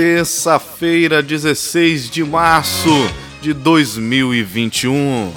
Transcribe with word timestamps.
Terça-feira, 0.00 1.22
16 1.22 2.08
de 2.08 2.24
março 2.24 2.88
de 3.42 3.52
2021. 3.52 5.30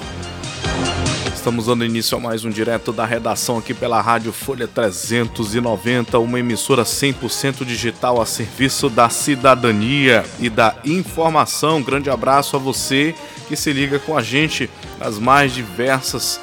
Estamos 1.34 1.66
dando 1.66 1.84
início 1.84 2.16
a 2.16 2.20
mais 2.20 2.46
um 2.46 2.48
direto 2.48 2.90
da 2.90 3.04
redação 3.04 3.58
aqui 3.58 3.74
pela 3.74 4.00
Rádio 4.00 4.32
Folha 4.32 4.66
390, 4.66 6.18
uma 6.18 6.40
emissora 6.40 6.82
100% 6.82 7.62
digital 7.62 8.22
a 8.22 8.24
serviço 8.24 8.88
da 8.88 9.10
cidadania 9.10 10.24
e 10.40 10.48
da 10.48 10.74
informação. 10.82 11.82
grande 11.82 12.08
abraço 12.08 12.56
a 12.56 12.58
você 12.58 13.14
que 13.46 13.56
se 13.56 13.70
liga 13.70 13.98
com 13.98 14.16
a 14.16 14.22
gente 14.22 14.70
nas 14.98 15.18
mais 15.18 15.52
diversas 15.52 16.40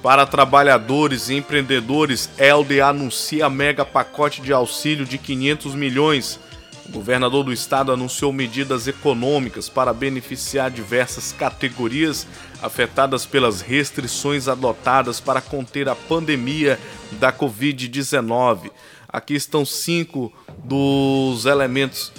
Para 0.00 0.24
trabalhadores 0.24 1.28
e 1.28 1.34
empreendedores, 1.34 2.30
LDA 2.38 2.86
anuncia 2.86 3.50
mega 3.50 3.84
pacote 3.84 4.40
de 4.40 4.52
auxílio 4.52 5.04
de 5.04 5.18
500 5.18 5.74
milhões 5.74 6.45
o 6.88 6.92
governador 6.92 7.44
do 7.44 7.52
estado 7.52 7.90
anunciou 7.90 8.32
medidas 8.32 8.86
econômicas 8.86 9.68
para 9.68 9.92
beneficiar 9.92 10.70
diversas 10.70 11.32
categorias 11.32 12.26
afetadas 12.62 13.26
pelas 13.26 13.60
restrições 13.60 14.48
adotadas 14.48 15.20
para 15.20 15.40
conter 15.40 15.88
a 15.88 15.94
pandemia 15.94 16.78
da 17.12 17.32
Covid-19. 17.32 18.70
Aqui 19.08 19.34
estão 19.34 19.64
cinco 19.64 20.32
dos 20.64 21.44
elementos 21.44 22.12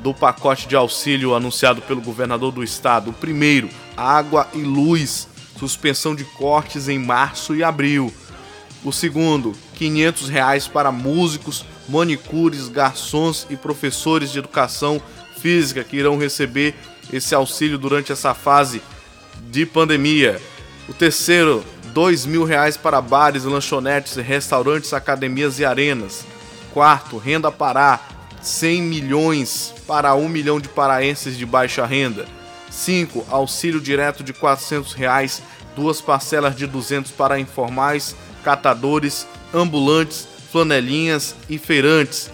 do 0.00 0.14
pacote 0.14 0.66
de 0.66 0.74
auxílio 0.74 1.34
anunciado 1.34 1.82
pelo 1.82 2.00
governador 2.00 2.52
do 2.52 2.64
estado. 2.64 3.10
O 3.10 3.14
primeiro, 3.14 3.68
água 3.96 4.48
e 4.54 4.58
luz, 4.58 5.28
suspensão 5.58 6.14
de 6.14 6.24
cortes 6.24 6.88
em 6.88 6.98
março 6.98 7.54
e 7.54 7.62
abril. 7.62 8.12
O 8.84 8.92
segundo, 8.92 9.54
500 9.76 10.28
reais 10.28 10.68
para 10.68 10.92
músicos, 10.92 11.64
manicures, 11.88 12.68
garçons 12.68 13.46
e 13.50 13.56
professores 13.56 14.30
de 14.30 14.38
educação 14.38 15.00
física 15.36 15.84
que 15.84 15.96
irão 15.96 16.16
receber 16.16 16.74
esse 17.12 17.34
auxílio 17.34 17.78
durante 17.78 18.12
essa 18.12 18.34
fase 18.34 18.82
de 19.50 19.66
pandemia. 19.66 20.40
O 20.88 20.92
terceiro, 20.92 21.64
dois 21.92 22.26
mil 22.26 22.44
reais 22.44 22.76
para 22.76 23.00
bares, 23.00 23.44
lanchonetes, 23.44 24.16
restaurantes, 24.16 24.92
academias 24.92 25.58
e 25.58 25.64
arenas. 25.64 26.24
Quarto, 26.72 27.18
renda 27.18 27.50
Pará, 27.52 28.00
100 28.42 28.82
milhões 28.82 29.74
para 29.86 30.14
um 30.14 30.28
milhão 30.28 30.60
de 30.60 30.68
paraenses 30.68 31.36
de 31.36 31.46
baixa 31.46 31.86
renda. 31.86 32.26
5. 32.70 33.26
Auxílio 33.30 33.80
direto 33.80 34.24
de 34.24 34.32
400 34.32 34.92
reais, 34.92 35.42
duas 35.76 36.00
parcelas 36.00 36.56
de 36.56 36.66
200 36.66 37.12
para 37.12 37.38
informais, 37.38 38.16
catadores, 38.42 39.26
ambulantes, 39.52 40.26
flanelinhas 40.54 41.34
e 41.50 41.58
feirantes. 41.58 42.30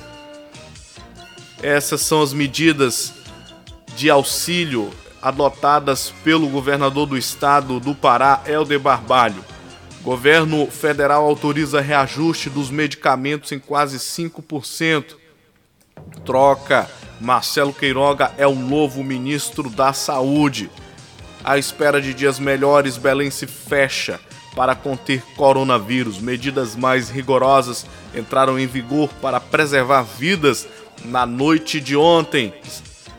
Essas 1.63 2.03
são 2.03 2.21
as 2.21 2.35
medidas 2.35 3.15
de 3.97 4.11
auxílio 4.11 4.91
adotadas 5.23 6.13
pelo 6.23 6.47
governador 6.47 7.07
do 7.07 7.17
estado 7.17 7.81
do 7.81 7.95
Pará, 7.95 8.43
Helder 8.47 8.79
Barbalho. 8.79 9.43
Governo 10.03 10.67
federal 10.67 11.25
autoriza 11.25 11.81
reajuste 11.81 12.51
dos 12.51 12.69
medicamentos 12.69 13.53
em 13.53 13.59
quase 13.59 13.97
5%. 13.97 15.17
Troca. 16.23 16.91
Marcelo 17.19 17.73
Queiroga 17.73 18.33
é 18.37 18.47
o 18.47 18.55
novo 18.55 19.03
ministro 19.03 19.71
da 19.71 19.95
Saúde. 19.95 20.69
À 21.43 21.57
espera 21.57 22.03
de 22.03 22.13
dias 22.13 22.39
melhores, 22.39 22.99
Belém 22.99 23.31
se 23.31 23.47
fecha 23.47 24.21
para 24.55 24.75
conter 24.75 25.23
coronavírus. 25.37 26.19
Medidas 26.19 26.77
mais 26.77 27.09
rigorosas 27.09 27.87
entraram 28.15 28.59
em 28.59 28.67
vigor 28.67 29.09
para 29.21 29.41
preservar 29.41 30.03
vidas 30.03 30.67
na 31.05 31.25
noite 31.25 31.81
de 31.81 31.97
ontem, 31.97 32.53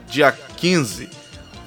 dia 0.07 0.31
15. 0.31 1.09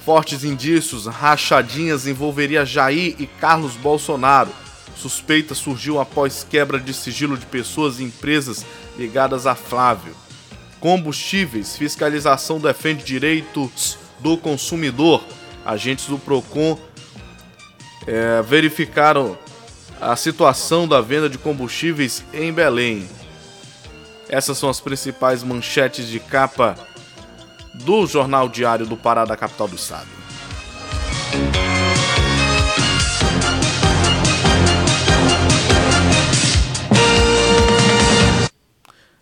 Fortes 0.04 0.44
indícios, 0.44 1.06
rachadinhas 1.06 2.06
envolveria 2.06 2.64
Jair 2.64 3.16
e 3.18 3.26
Carlos 3.26 3.74
Bolsonaro. 3.74 4.50
Suspeita 4.96 5.54
surgiu 5.54 5.98
após 5.98 6.46
quebra 6.48 6.78
de 6.78 6.92
sigilo 6.92 7.36
de 7.36 7.46
pessoas 7.46 7.98
e 7.98 8.04
empresas 8.04 8.64
ligadas 8.96 9.46
a 9.46 9.54
Flávio. 9.54 10.14
Combustíveis, 10.78 11.76
fiscalização 11.76 12.60
defende 12.60 13.02
direitos 13.04 13.98
do 14.20 14.36
consumidor. 14.36 15.24
Agentes 15.64 16.06
do 16.06 16.18
Procon 16.18 16.78
é, 18.06 18.42
verificaram 18.42 19.38
a 20.00 20.16
situação 20.16 20.86
da 20.86 21.00
venda 21.00 21.28
de 21.28 21.38
combustíveis 21.38 22.24
em 22.32 22.52
Belém. 22.52 23.08
Essas 24.28 24.58
são 24.58 24.68
as 24.68 24.80
principais 24.80 25.42
manchetes 25.42 26.08
de 26.08 26.18
capa 26.18 26.76
do 27.74 28.06
Jornal 28.06 28.48
Diário 28.48 28.86
do 28.86 28.96
Pará 28.96 29.24
da 29.24 29.36
capital 29.36 29.68
do 29.68 29.76
estado. 29.76 30.08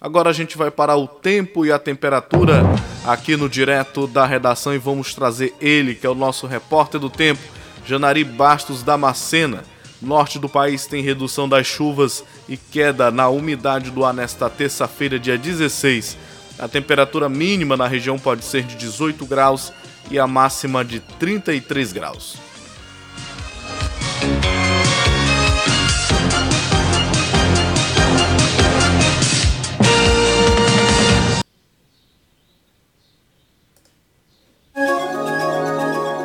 Agora 0.00 0.30
a 0.30 0.32
gente 0.32 0.58
vai 0.58 0.68
para 0.68 0.96
o 0.96 1.06
tempo 1.06 1.64
e 1.64 1.70
a 1.70 1.78
temperatura 1.78 2.64
aqui 3.06 3.36
no 3.36 3.48
direto 3.48 4.08
da 4.08 4.26
redação 4.26 4.74
e 4.74 4.78
vamos 4.78 5.14
trazer 5.14 5.54
ele, 5.60 5.94
que 5.94 6.04
é 6.04 6.10
o 6.10 6.14
nosso 6.14 6.44
repórter 6.48 7.00
do 7.00 7.08
tempo, 7.08 7.40
Janari 7.86 8.24
Bastos 8.24 8.82
Damascena. 8.82 9.62
Norte 10.02 10.36
do 10.38 10.48
país 10.48 10.84
tem 10.84 11.00
redução 11.00 11.48
das 11.48 11.64
chuvas 11.64 12.24
e 12.48 12.56
queda 12.56 13.10
na 13.10 13.28
umidade 13.28 13.90
do 13.90 14.04
ar 14.04 14.12
nesta 14.12 14.50
terça-feira, 14.50 15.16
dia 15.16 15.38
16. 15.38 16.18
A 16.58 16.66
temperatura 16.66 17.28
mínima 17.28 17.76
na 17.76 17.86
região 17.86 18.18
pode 18.18 18.44
ser 18.44 18.64
de 18.64 18.74
18 18.74 19.24
graus 19.24 19.72
e 20.10 20.18
a 20.18 20.26
máxima 20.26 20.84
de 20.84 20.98
33 20.98 21.92
graus. 21.92 22.36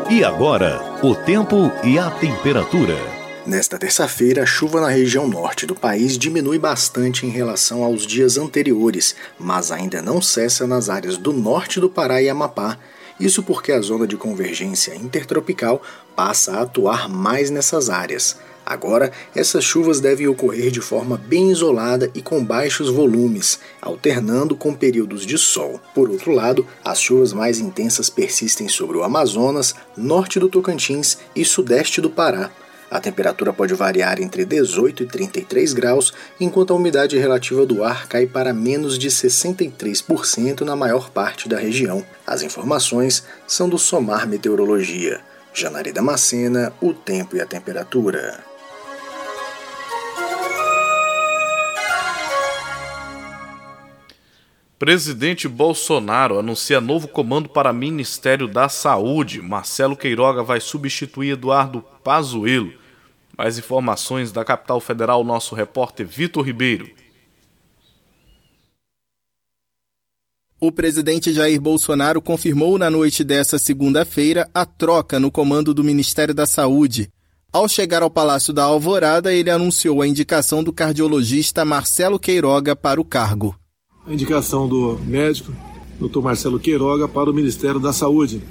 E 0.10 0.24
agora, 0.24 0.82
o 1.04 1.14
tempo 1.14 1.72
e 1.84 2.00
a 2.00 2.10
temperatura. 2.10 3.17
Nesta 3.48 3.78
terça-feira, 3.78 4.44
a 4.44 4.46
chuva 4.46 4.82
na 4.82 4.90
região 4.90 5.26
norte 5.26 5.66
do 5.66 5.74
país 5.74 6.18
diminui 6.18 6.60
bastante 6.60 7.26
em 7.26 7.30
relação 7.30 7.82
aos 7.82 8.06
dias 8.06 8.38
anteriores, 8.38 9.16
mas 9.40 9.72
ainda 9.72 10.02
não 10.02 10.22
cessa 10.22 10.68
nas 10.68 10.90
áreas 10.90 11.16
do 11.16 11.32
norte 11.32 11.80
do 11.80 11.90
Pará 11.90 12.22
e 12.22 12.28
Amapá. 12.28 12.78
Isso 13.18 13.42
porque 13.42 13.72
a 13.72 13.80
zona 13.80 14.06
de 14.06 14.18
convergência 14.18 14.94
intertropical 14.94 15.82
passa 16.14 16.58
a 16.58 16.64
atuar 16.64 17.08
mais 17.08 17.50
nessas 17.50 17.90
áreas. 17.90 18.36
Agora, 18.66 19.14
essas 19.34 19.64
chuvas 19.64 20.02
devem 20.02 20.28
ocorrer 20.28 20.70
de 20.70 20.82
forma 20.82 21.16
bem 21.16 21.50
isolada 21.50 22.12
e 22.14 22.22
com 22.22 22.44
baixos 22.44 22.90
volumes, 22.90 23.62
alternando 23.82 24.58
com 24.58 24.74
períodos 24.74 25.26
de 25.26 25.38
sol. 25.38 25.80
Por 25.96 26.10
outro 26.10 26.34
lado, 26.34 26.68
as 26.84 27.00
chuvas 27.00 27.32
mais 27.32 27.60
intensas 27.60 28.10
persistem 28.10 28.68
sobre 28.68 28.98
o 28.98 29.04
Amazonas, 29.04 29.74
norte 29.96 30.38
do 30.38 30.50
Tocantins 30.50 31.18
e 31.34 31.46
sudeste 31.46 32.02
do 32.02 32.10
Pará. 32.10 32.52
A 32.90 33.00
temperatura 33.00 33.52
pode 33.52 33.74
variar 33.74 34.22
entre 34.22 34.46
18 34.46 35.04
e 35.04 35.06
33 35.06 35.74
graus, 35.74 36.14
enquanto 36.40 36.72
a 36.72 36.76
umidade 36.76 37.18
relativa 37.18 37.66
do 37.66 37.84
ar 37.84 38.08
cai 38.08 38.26
para 38.26 38.54
menos 38.54 38.98
de 38.98 39.10
63% 39.10 40.62
na 40.62 40.76
maior 40.76 41.10
parte 41.10 41.50
da 41.50 41.58
região. 41.58 42.06
As 42.26 42.42
informações 42.42 43.24
são 43.46 43.68
do 43.68 43.78
Somar 43.78 44.28
Meteorologia. 44.28 45.20
Janari 45.54 45.92
Damascena, 45.92 46.72
o 46.80 46.94
tempo 46.94 47.36
e 47.36 47.42
a 47.42 47.46
temperatura. 47.46 48.47
Presidente 54.80 55.48
Bolsonaro 55.48 56.38
anuncia 56.38 56.80
novo 56.80 57.08
comando 57.08 57.50
para 57.50 57.74
Ministério 57.74 58.48
da 58.48 58.70
Saúde. 58.70 59.42
Marcelo 59.42 59.98
Queiroga 59.98 60.44
vai 60.44 60.60
substituir 60.60 61.32
Eduardo 61.32 61.84
Pazuello. 62.04 62.72
Mais 63.36 63.58
informações 63.58 64.32
da 64.32 64.46
capital 64.46 64.80
federal, 64.80 65.24
nosso 65.24 65.56
repórter 65.56 66.06
Vitor 66.06 66.46
Ribeiro. 66.46 66.92
O 70.60 70.72
presidente 70.72 71.34
Jair 71.34 71.60
Bolsonaro 71.60 72.22
confirmou 72.22 72.78
na 72.78 72.90
noite 72.90 73.24
dessa 73.24 73.58
segunda-feira 73.58 74.48
a 74.54 74.64
troca 74.64 75.20
no 75.20 75.32
comando 75.32 75.74
do 75.74 75.84
Ministério 75.84 76.36
da 76.36 76.46
Saúde. 76.46 77.10
Ao 77.52 77.68
chegar 77.68 78.04
ao 78.04 78.12
Palácio 78.12 78.54
da 78.54 78.66
Alvorada, 78.66 79.34
ele 79.34 79.50
anunciou 79.50 80.04
a 80.04 80.08
indicação 80.08 80.64
do 80.64 80.72
cardiologista 80.72 81.66
Marcelo 81.66 82.20
Queiroga 82.20 82.76
para 82.76 83.02
o 83.02 83.06
cargo 83.06 83.56
a 84.08 84.14
indicação 84.14 84.70
do 84.70 84.98
médico, 85.06 85.52
Dr. 86.00 86.22
Marcelo 86.22 86.60
Queiroga, 86.60 87.08
para 87.10 87.30
o 87.30 87.34
Ministério 87.34 87.80
da 87.80 87.92
Saúde. 87.92 88.42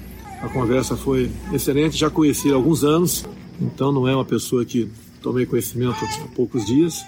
A 0.42 0.48
conversa 0.48 0.96
foi 0.96 1.30
excelente, 1.50 1.96
já 1.96 2.10
conheci 2.10 2.52
há 2.52 2.54
alguns 2.54 2.84
anos, 2.84 3.24
então 3.58 3.90
não 3.90 4.06
é 4.06 4.14
uma 4.14 4.24
pessoa 4.24 4.66
que 4.66 4.86
tomei 5.22 5.46
conhecimento 5.46 5.96
há 6.04 6.28
poucos 6.34 6.66
dias 6.66 7.02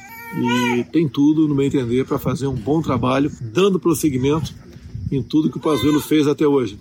e 0.78 0.84
tem 0.84 1.06
tudo, 1.06 1.46
no 1.46 1.54
meu 1.54 1.66
entender, 1.66 2.06
para 2.06 2.18
fazer 2.18 2.46
um 2.46 2.54
bom 2.54 2.80
trabalho, 2.80 3.30
dando 3.40 3.78
prosseguimento 3.78 4.54
em 5.12 5.22
tudo 5.22 5.50
que 5.50 5.58
o 5.58 5.60
Pazuello 5.60 6.00
fez 6.00 6.26
até 6.26 6.46
hoje. 6.46 6.78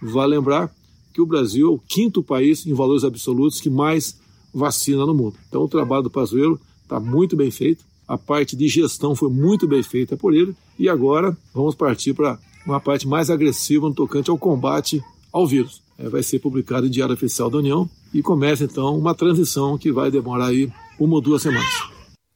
Vale 0.00 0.36
lembrar 0.36 0.72
que 1.12 1.20
o 1.20 1.26
Brasil 1.26 1.66
é 1.66 1.70
o 1.70 1.78
quinto 1.78 2.22
país 2.22 2.64
em 2.66 2.72
valores 2.72 3.02
absolutos 3.02 3.60
que 3.60 3.68
mais 3.68 4.16
vacina 4.54 5.04
no 5.04 5.14
mundo. 5.14 5.34
Então 5.48 5.62
o 5.62 5.68
trabalho 5.68 6.04
do 6.04 6.10
Pazuello 6.10 6.60
está 6.84 7.00
muito 7.00 7.36
bem 7.36 7.50
feito 7.50 7.84
a 8.10 8.18
parte 8.18 8.56
de 8.56 8.66
gestão 8.66 9.14
foi 9.14 9.30
muito 9.30 9.68
bem 9.68 9.84
feita 9.84 10.16
por 10.16 10.34
ele 10.34 10.52
e 10.76 10.88
agora 10.88 11.36
vamos 11.54 11.76
partir 11.76 12.12
para 12.12 12.36
uma 12.66 12.80
parte 12.80 13.06
mais 13.06 13.30
agressiva 13.30 13.88
no 13.88 13.94
tocante 13.94 14.28
ao 14.30 14.36
combate 14.36 15.00
ao 15.32 15.46
vírus. 15.46 15.80
É, 15.96 16.08
vai 16.08 16.20
ser 16.20 16.40
publicado 16.40 16.88
em 16.88 16.90
Diário 16.90 17.14
Oficial 17.14 17.48
da 17.48 17.58
União 17.58 17.88
e 18.12 18.20
começa 18.20 18.64
então 18.64 18.98
uma 18.98 19.14
transição 19.14 19.78
que 19.78 19.92
vai 19.92 20.10
demorar 20.10 20.46
aí 20.46 20.68
uma 20.98 21.14
ou 21.14 21.20
duas 21.20 21.42
semanas. 21.42 21.72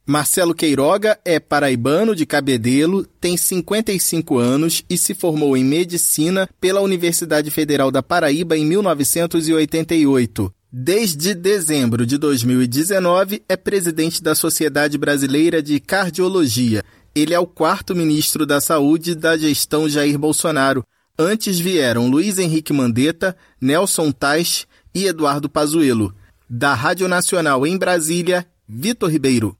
Marcelo 0.07 0.55
Queiroga 0.55 1.19
é 1.25 1.41
paraibano 1.41 2.15
de 2.15 2.25
Cabedelo, 2.25 3.05
tem 3.19 3.35
55 3.35 4.37
anos 4.37 4.81
e 4.89 4.97
se 4.97 5.13
formou 5.13 5.57
em 5.57 5.65
medicina 5.65 6.47
pela 6.61 6.79
Universidade 6.79 7.51
Federal 7.51 7.91
da 7.91 8.01
Paraíba 8.01 8.55
em 8.55 8.65
1988. 8.65 10.53
Desde 10.77 11.33
dezembro 11.33 12.05
de 12.05 12.17
2019, 12.17 13.41
é 13.47 13.55
presidente 13.55 14.21
da 14.21 14.35
Sociedade 14.35 14.97
Brasileira 14.97 15.63
de 15.63 15.79
Cardiologia. 15.79 16.83
Ele 17.15 17.33
é 17.33 17.39
o 17.39 17.47
quarto 17.47 17.95
ministro 17.95 18.45
da 18.45 18.59
Saúde 18.59 19.15
da 19.15 19.37
gestão 19.37 19.87
Jair 19.87 20.19
Bolsonaro. 20.19 20.83
Antes 21.17 21.57
vieram 21.57 22.09
Luiz 22.09 22.37
Henrique 22.39 22.73
Mandetta, 22.73 23.37
Nelson 23.61 24.11
Tais 24.11 24.67
e 24.93 25.05
Eduardo 25.05 25.47
Pazuello. 25.47 26.13
Da 26.49 26.73
Rádio 26.73 27.07
Nacional 27.07 27.65
em 27.65 27.77
Brasília, 27.77 28.45
Vitor 28.67 29.09
Ribeiro. 29.09 29.57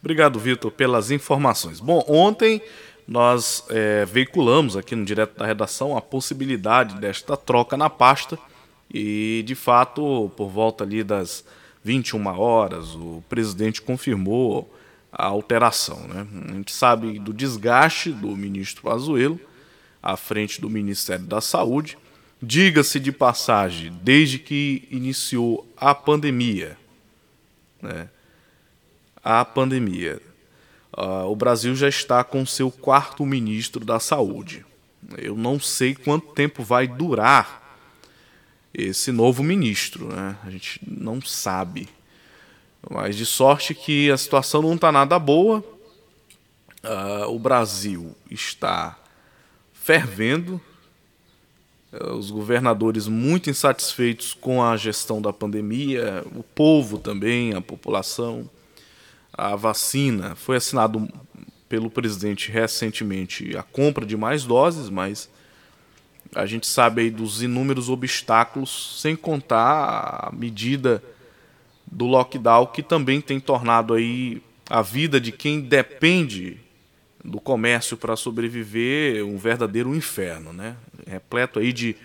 Obrigado, 0.00 0.38
Vitor, 0.38 0.70
pelas 0.70 1.10
informações. 1.10 1.80
Bom, 1.80 2.02
ontem 2.08 2.62
nós 3.06 3.62
é, 3.68 4.06
veiculamos 4.06 4.74
aqui 4.74 4.96
no 4.96 5.04
Direto 5.04 5.38
da 5.38 5.44
Redação 5.44 5.98
a 5.98 6.00
possibilidade 6.00 6.98
desta 6.98 7.36
troca 7.36 7.76
na 7.76 7.90
pasta 7.90 8.38
e, 8.92 9.42
de 9.46 9.54
fato, 9.54 10.30
por 10.36 10.48
volta 10.48 10.84
ali 10.84 11.04
das 11.04 11.44
21 11.84 12.26
horas, 12.26 12.94
o 12.94 13.22
presidente 13.28 13.80
confirmou 13.80 14.72
a 15.12 15.26
alteração. 15.26 16.06
Né? 16.08 16.26
A 16.48 16.52
gente 16.52 16.72
sabe 16.72 17.18
do 17.18 17.32
desgaste 17.32 18.10
do 18.10 18.36
ministro 18.36 18.82
Pazuello 18.82 19.40
à 20.02 20.16
frente 20.16 20.60
do 20.60 20.68
Ministério 20.68 21.24
da 21.24 21.40
Saúde. 21.40 21.96
Diga-se 22.42 22.98
de 22.98 23.12
passagem, 23.12 23.92
desde 24.02 24.38
que 24.38 24.88
iniciou 24.90 25.70
a 25.76 25.94
pandemia, 25.94 26.76
né? 27.82 28.08
a 29.22 29.44
pandemia, 29.44 30.20
uh, 30.96 31.26
o 31.26 31.36
Brasil 31.36 31.74
já 31.76 31.86
está 31.86 32.24
com 32.24 32.46
seu 32.46 32.70
quarto 32.70 33.26
ministro 33.26 33.84
da 33.84 34.00
Saúde. 34.00 34.64
Eu 35.18 35.36
não 35.36 35.60
sei 35.60 35.94
quanto 35.94 36.32
tempo 36.32 36.62
vai 36.62 36.88
durar 36.88 37.59
esse 38.72 39.12
novo 39.12 39.42
ministro. 39.42 40.08
Né? 40.08 40.36
A 40.44 40.50
gente 40.50 40.80
não 40.86 41.20
sabe. 41.20 41.88
Mas 42.88 43.16
de 43.16 43.26
sorte 43.26 43.74
que 43.74 44.10
a 44.10 44.16
situação 44.16 44.62
não 44.62 44.74
está 44.74 44.90
nada 44.90 45.18
boa. 45.18 45.64
Uh, 46.82 47.28
o 47.28 47.38
Brasil 47.38 48.16
está 48.30 48.98
fervendo. 49.74 50.60
eh, 51.92 52.12
os 52.12 52.30
governadores 52.30 53.08
muito 53.08 53.50
insatisfeitos 53.50 54.32
com 54.32 54.62
a 54.62 54.76
gestão 54.76 55.20
da 55.20 55.32
pandemia, 55.32 56.24
o 56.34 56.42
povo 56.42 56.98
também, 56.98 57.52
a 57.52 57.60
população, 57.60 58.48
a 59.32 59.56
vacina. 59.56 60.34
Foi 60.36 60.56
assinado 60.56 61.08
pelo 61.68 61.90
presidente 61.90 62.50
recentemente 62.50 63.56
a 63.56 63.62
compra 63.62 64.06
de 64.06 64.16
mais 64.16 64.44
doses, 64.44 64.88
mas 64.88 65.28
a 66.34 66.46
gente 66.46 66.66
sabe 66.66 67.02
aí 67.02 67.10
dos 67.10 67.42
inúmeros 67.42 67.88
obstáculos, 67.88 69.00
sem 69.00 69.16
contar 69.16 70.28
a 70.28 70.32
medida 70.32 71.02
do 71.90 72.06
lockdown 72.06 72.66
que 72.66 72.82
também 72.82 73.20
tem 73.20 73.40
tornado 73.40 73.94
aí 73.94 74.42
a 74.68 74.82
vida 74.82 75.20
de 75.20 75.32
quem 75.32 75.60
depende 75.60 76.58
do 77.24 77.40
comércio 77.40 77.96
para 77.96 78.16
sobreviver 78.16 79.24
um 79.24 79.36
verdadeiro 79.36 79.94
inferno, 79.94 80.52
né? 80.52 80.76
Repleto 81.06 81.58
aí 81.58 81.72
de 81.72 81.96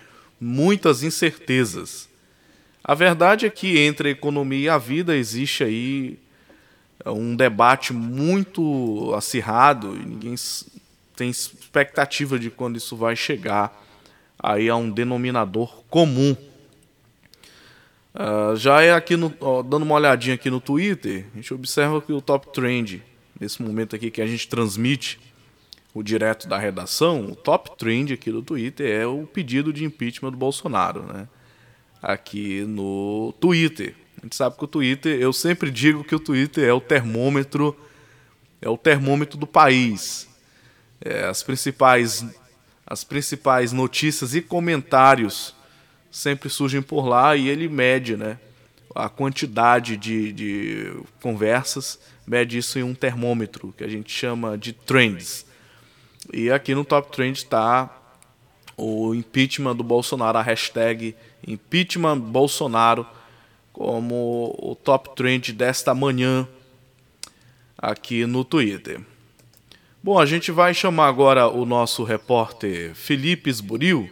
muitas 0.42 1.04
incertezas. 1.04 2.10
A 2.84 2.94
verdade 2.94 3.46
é 3.46 3.50
que 3.50 3.78
entre 3.80 4.10
a 4.10 4.12
economia 4.12 4.66
e 4.66 4.70
a 4.70 4.78
vida 4.78 5.16
existe 5.16 5.64
aí 5.64 6.20
é, 7.04 7.10
um 7.10 7.36
debate 7.36 7.94
muito 7.94 9.14
acirrado 9.16 9.96
e 9.96 10.06
ninguém 10.06 10.36
tem 11.16 11.30
expectativa 11.30 12.38
de 12.38 12.50
quando 12.50 12.78
isso 12.78 12.96
vai 12.96 13.16
chegar 13.16 13.85
aí 14.40 14.70
a 14.70 14.76
um 14.76 14.90
denominador 14.90 15.84
comum. 15.90 16.36
Uh, 18.14 18.56
já 18.56 18.82
é 18.82 18.94
aqui 18.94 19.18
no, 19.18 19.34
ó, 19.42 19.62
dando 19.62 19.84
uma 19.84 19.96
olhadinha 19.96 20.36
aqui 20.36 20.50
no 20.50 20.62
Twitter, 20.62 21.26
a 21.34 21.36
gente 21.36 21.54
observa 21.54 22.02
que 22.02 22.14
o 22.14 22.22
top 22.22 22.54
trend 22.54 23.04
nesse 23.40 23.62
momento 23.62 23.96
aqui 23.96 24.10
que 24.10 24.22
a 24.22 24.28
gente 24.28 24.48
transmite 24.48 25.20
o 25.94 26.04
direto 26.04 26.48
da 26.48 26.58
redação, 26.58 27.26
o 27.26 27.36
top 27.36 27.78
trend 27.78 28.14
aqui 28.14 28.32
do 28.32 28.42
Twitter 28.42 28.90
é 28.90 29.08
o 29.08 29.26
pedido 29.26 29.72
de 29.72 29.86
impeachment 29.86 30.32
do 30.32 30.38
Bolsonaro, 30.38 31.04
né? 31.04 31.28
Aqui 32.02 32.66
no 32.68 33.34
Twitter. 33.40 33.96
A 34.20 34.26
gente 34.26 34.36
sabe 34.36 34.58
que 34.58 34.64
o 34.64 34.68
Twitter, 34.68 35.20
eu 35.20 35.32
sempre 35.32 35.72
digo 35.72 36.04
que 36.04 36.14
o 36.14 36.20
Twitter 36.20 36.68
é 36.68 36.74
o 36.74 36.82
termômetro, 36.82 37.76
é 38.62 38.70
o 38.70 38.78
termômetro 38.78 39.38
do 39.38 39.48
país. 39.48 40.28
É, 41.00 41.26
as 41.26 41.44
principais 41.44 42.26
as 42.86 43.04
principais 43.04 43.72
notícias 43.72 44.36
e 44.36 44.42
comentários 44.42 45.56
sempre 46.12 46.50
surgem 46.50 46.82
por 46.82 47.06
lá 47.06 47.36
e 47.36 47.50
ele 47.50 47.68
mede, 47.68 48.16
né? 48.16 48.40
A 48.94 49.10
quantidade 49.10 49.98
de, 49.98 50.32
de 50.32 50.94
conversas 51.22 52.00
mede 52.26 52.58
isso 52.58 52.80
em 52.80 52.84
um 52.84 52.94
termômetro 52.94 53.74
que 53.78 53.84
a 53.84 53.88
gente 53.88 54.12
chama 54.12 54.58
de 54.58 54.72
trends. 54.72 55.46
E 56.32 56.50
aqui 56.50 56.74
no 56.74 56.86
top 56.86 57.12
trend 57.12 57.38
está 57.38 57.90
o 58.78 59.14
impeachment 59.14 59.76
do 59.76 59.84
Bolsonaro, 59.84 60.38
a 60.38 60.42
hashtag 60.42 61.16
impeachment 61.46 62.20
Bolsonaro, 62.20 63.06
como 63.74 64.56
o 64.58 64.76
top 64.76 65.16
trend 65.16 65.52
desta 65.52 65.94
manhã 65.94 66.48
aqui 67.78 68.26
no 68.26 68.46
Twitter. 68.46 69.02
Bom, 70.06 70.20
a 70.20 70.26
gente 70.28 70.52
vai 70.52 70.72
chamar 70.72 71.08
agora 71.08 71.48
o 71.48 71.66
nosso 71.66 72.04
repórter 72.04 72.94
Felipe 72.94 73.50
Esburil, 73.50 74.08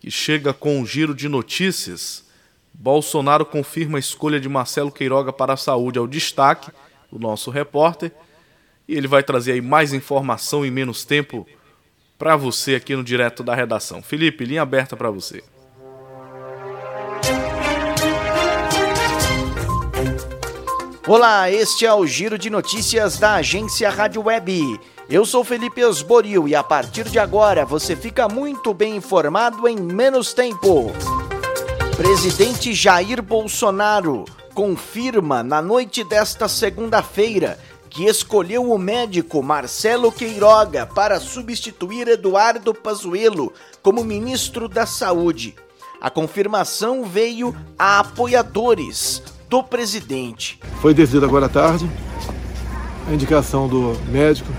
que 0.00 0.10
chega 0.10 0.54
com 0.54 0.80
um 0.80 0.86
giro 0.86 1.14
de 1.14 1.28
notícias. 1.28 2.24
Bolsonaro 2.72 3.44
confirma 3.44 3.98
a 3.98 4.00
escolha 4.00 4.40
de 4.40 4.48
Marcelo 4.48 4.90
Queiroga 4.90 5.30
para 5.30 5.52
a 5.52 5.58
saúde 5.58 5.98
ao 5.98 6.06
destaque, 6.06 6.70
o 7.12 7.18
nosso 7.18 7.50
repórter. 7.50 8.12
E 8.88 8.94
ele 8.94 9.06
vai 9.06 9.22
trazer 9.22 9.52
aí 9.52 9.60
mais 9.60 9.92
informação 9.92 10.64
em 10.64 10.70
menos 10.70 11.04
tempo 11.04 11.46
para 12.18 12.34
você 12.34 12.74
aqui 12.74 12.96
no 12.96 13.04
Direto 13.04 13.42
da 13.42 13.54
Redação. 13.54 14.02
Felipe, 14.02 14.46
linha 14.46 14.62
aberta 14.62 14.96
para 14.96 15.10
você. 15.10 15.44
Olá, 21.06 21.50
este 21.50 21.84
é 21.84 21.92
o 21.92 22.06
Giro 22.06 22.38
de 22.38 22.48
Notícias 22.48 23.18
da 23.18 23.34
agência 23.34 23.90
Rádio 23.90 24.22
Web. 24.22 24.80
Eu 25.06 25.26
sou 25.26 25.44
Felipe 25.44 25.82
Esboril 25.82 26.48
e 26.48 26.54
a 26.54 26.62
partir 26.62 27.04
de 27.10 27.18
agora 27.18 27.66
você 27.66 27.94
fica 27.94 28.26
muito 28.26 28.72
bem 28.72 28.96
informado 28.96 29.68
em 29.68 29.76
menos 29.76 30.32
tempo. 30.32 30.90
Presidente 31.94 32.72
Jair 32.72 33.20
Bolsonaro 33.20 34.24
confirma 34.54 35.42
na 35.42 35.60
noite 35.60 36.02
desta 36.04 36.48
segunda-feira 36.48 37.58
que 37.90 38.06
escolheu 38.06 38.72
o 38.72 38.78
médico 38.78 39.42
Marcelo 39.42 40.10
Queiroga 40.10 40.86
para 40.86 41.20
substituir 41.20 42.08
Eduardo 42.08 42.72
Pazuello 42.72 43.52
como 43.82 44.02
ministro 44.02 44.70
da 44.70 44.86
Saúde. 44.86 45.54
A 46.00 46.08
confirmação 46.08 47.04
veio 47.04 47.54
a 47.78 47.98
apoiadores 47.98 49.22
do 49.48 49.62
presidente. 49.62 50.58
Foi 50.80 50.94
decidido 50.94 51.24
agora 51.24 51.46
à 51.46 51.48
tarde 51.48 51.88
a 53.08 53.12
indicação 53.12 53.68
do 53.68 53.96
médico 54.08 54.50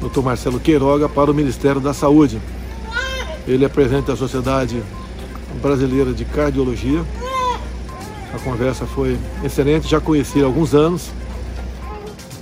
Dr. 0.00 0.20
Marcelo 0.20 0.58
Queiroga 0.58 1.08
para 1.08 1.30
o 1.30 1.34
Ministério 1.34 1.80
da 1.80 1.92
Saúde. 1.92 2.40
Ele 3.46 3.64
é 3.64 3.68
presidente 3.68 4.06
da 4.06 4.16
Sociedade 4.16 4.82
Brasileira 5.60 6.12
de 6.12 6.24
Cardiologia. 6.24 7.04
A 8.32 8.38
conversa 8.38 8.86
foi 8.86 9.18
excelente, 9.44 9.88
já 9.88 10.00
conheci 10.00 10.40
há 10.40 10.46
alguns 10.46 10.74
anos 10.74 11.10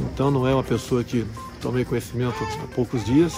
então 0.01 0.31
não 0.31 0.47
é 0.47 0.55
uma 0.55 0.65
pessoa 0.65 1.03
que 1.03 1.27
tomei 1.61 1.85
conhecimento 1.85 2.35
há 2.63 2.75
poucos 2.75 3.05
dias 3.05 3.35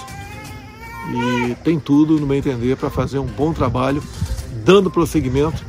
e 1.12 1.54
tem 1.64 1.78
tudo, 1.78 2.18
no 2.18 2.26
meu 2.26 2.36
entender, 2.36 2.76
para 2.76 2.90
fazer 2.90 3.18
um 3.18 3.26
bom 3.26 3.52
trabalho, 3.52 4.02
dando 4.64 4.90
prosseguimento 4.90 5.64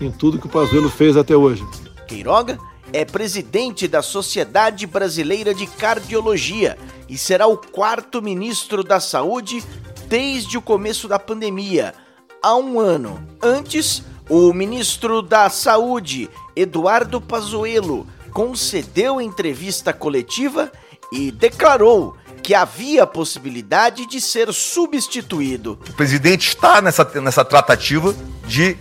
em 0.00 0.10
tudo 0.10 0.38
que 0.38 0.46
o 0.46 0.48
Pazuello 0.48 0.88
fez 0.88 1.16
até 1.16 1.36
hoje. 1.36 1.64
Queiroga 2.08 2.58
é 2.90 3.04
presidente 3.04 3.86
da 3.86 4.00
Sociedade 4.00 4.86
Brasileira 4.86 5.54
de 5.54 5.66
Cardiologia 5.66 6.78
e 7.06 7.18
será 7.18 7.46
o 7.46 7.58
quarto 7.58 8.22
ministro 8.22 8.82
da 8.82 8.98
Saúde 8.98 9.62
desde 10.08 10.56
o 10.56 10.62
começo 10.62 11.06
da 11.06 11.18
pandemia, 11.18 11.94
há 12.42 12.56
um 12.56 12.80
ano. 12.80 13.22
Antes, 13.42 14.02
o 14.28 14.54
ministro 14.54 15.20
da 15.20 15.50
Saúde, 15.50 16.30
Eduardo 16.56 17.20
Pazuello, 17.20 18.06
concedeu 18.32 19.20
entrevista 19.20 19.92
coletiva 19.92 20.72
e 21.12 21.30
declarou 21.30 22.16
que 22.42 22.54
havia 22.54 23.06
possibilidade 23.06 24.06
de 24.06 24.18
ser 24.18 24.50
substituído. 24.54 25.78
O 25.90 25.92
presidente 25.92 26.48
está 26.48 26.80
nessa, 26.80 27.04
nessa 27.20 27.44
tratativa 27.44 28.14
de 28.46 28.78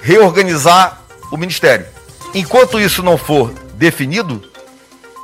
reorganizar 0.00 1.02
o 1.32 1.36
ministério. 1.36 1.97
Enquanto 2.34 2.80
isso 2.80 3.02
não 3.02 3.16
for 3.16 3.52
definido, 3.74 4.42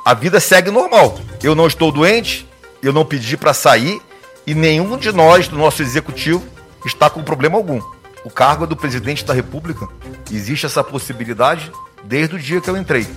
a 0.03 0.13
vida 0.13 0.39
segue 0.39 0.71
normal. 0.71 1.19
Eu 1.41 1.53
não 1.55 1.67
estou 1.67 1.91
doente, 1.91 2.47
eu 2.81 2.91
não 2.91 3.05
pedi 3.05 3.37
para 3.37 3.53
sair 3.53 4.01
e 4.45 4.53
nenhum 4.53 4.97
de 4.97 5.11
nós 5.11 5.47
do 5.47 5.57
nosso 5.57 5.81
executivo 5.81 6.43
está 6.85 7.09
com 7.09 7.23
problema 7.23 7.57
algum. 7.57 7.81
O 8.23 8.29
cargo 8.29 8.63
é 8.63 8.67
do 8.67 8.75
presidente 8.75 9.23
da 9.23 9.33
República. 9.33 9.87
Existe 10.31 10.65
essa 10.65 10.83
possibilidade 10.83 11.71
desde 12.03 12.35
o 12.35 12.39
dia 12.39 12.59
que 12.59 12.69
eu 12.69 12.77
entrei. 12.77 13.07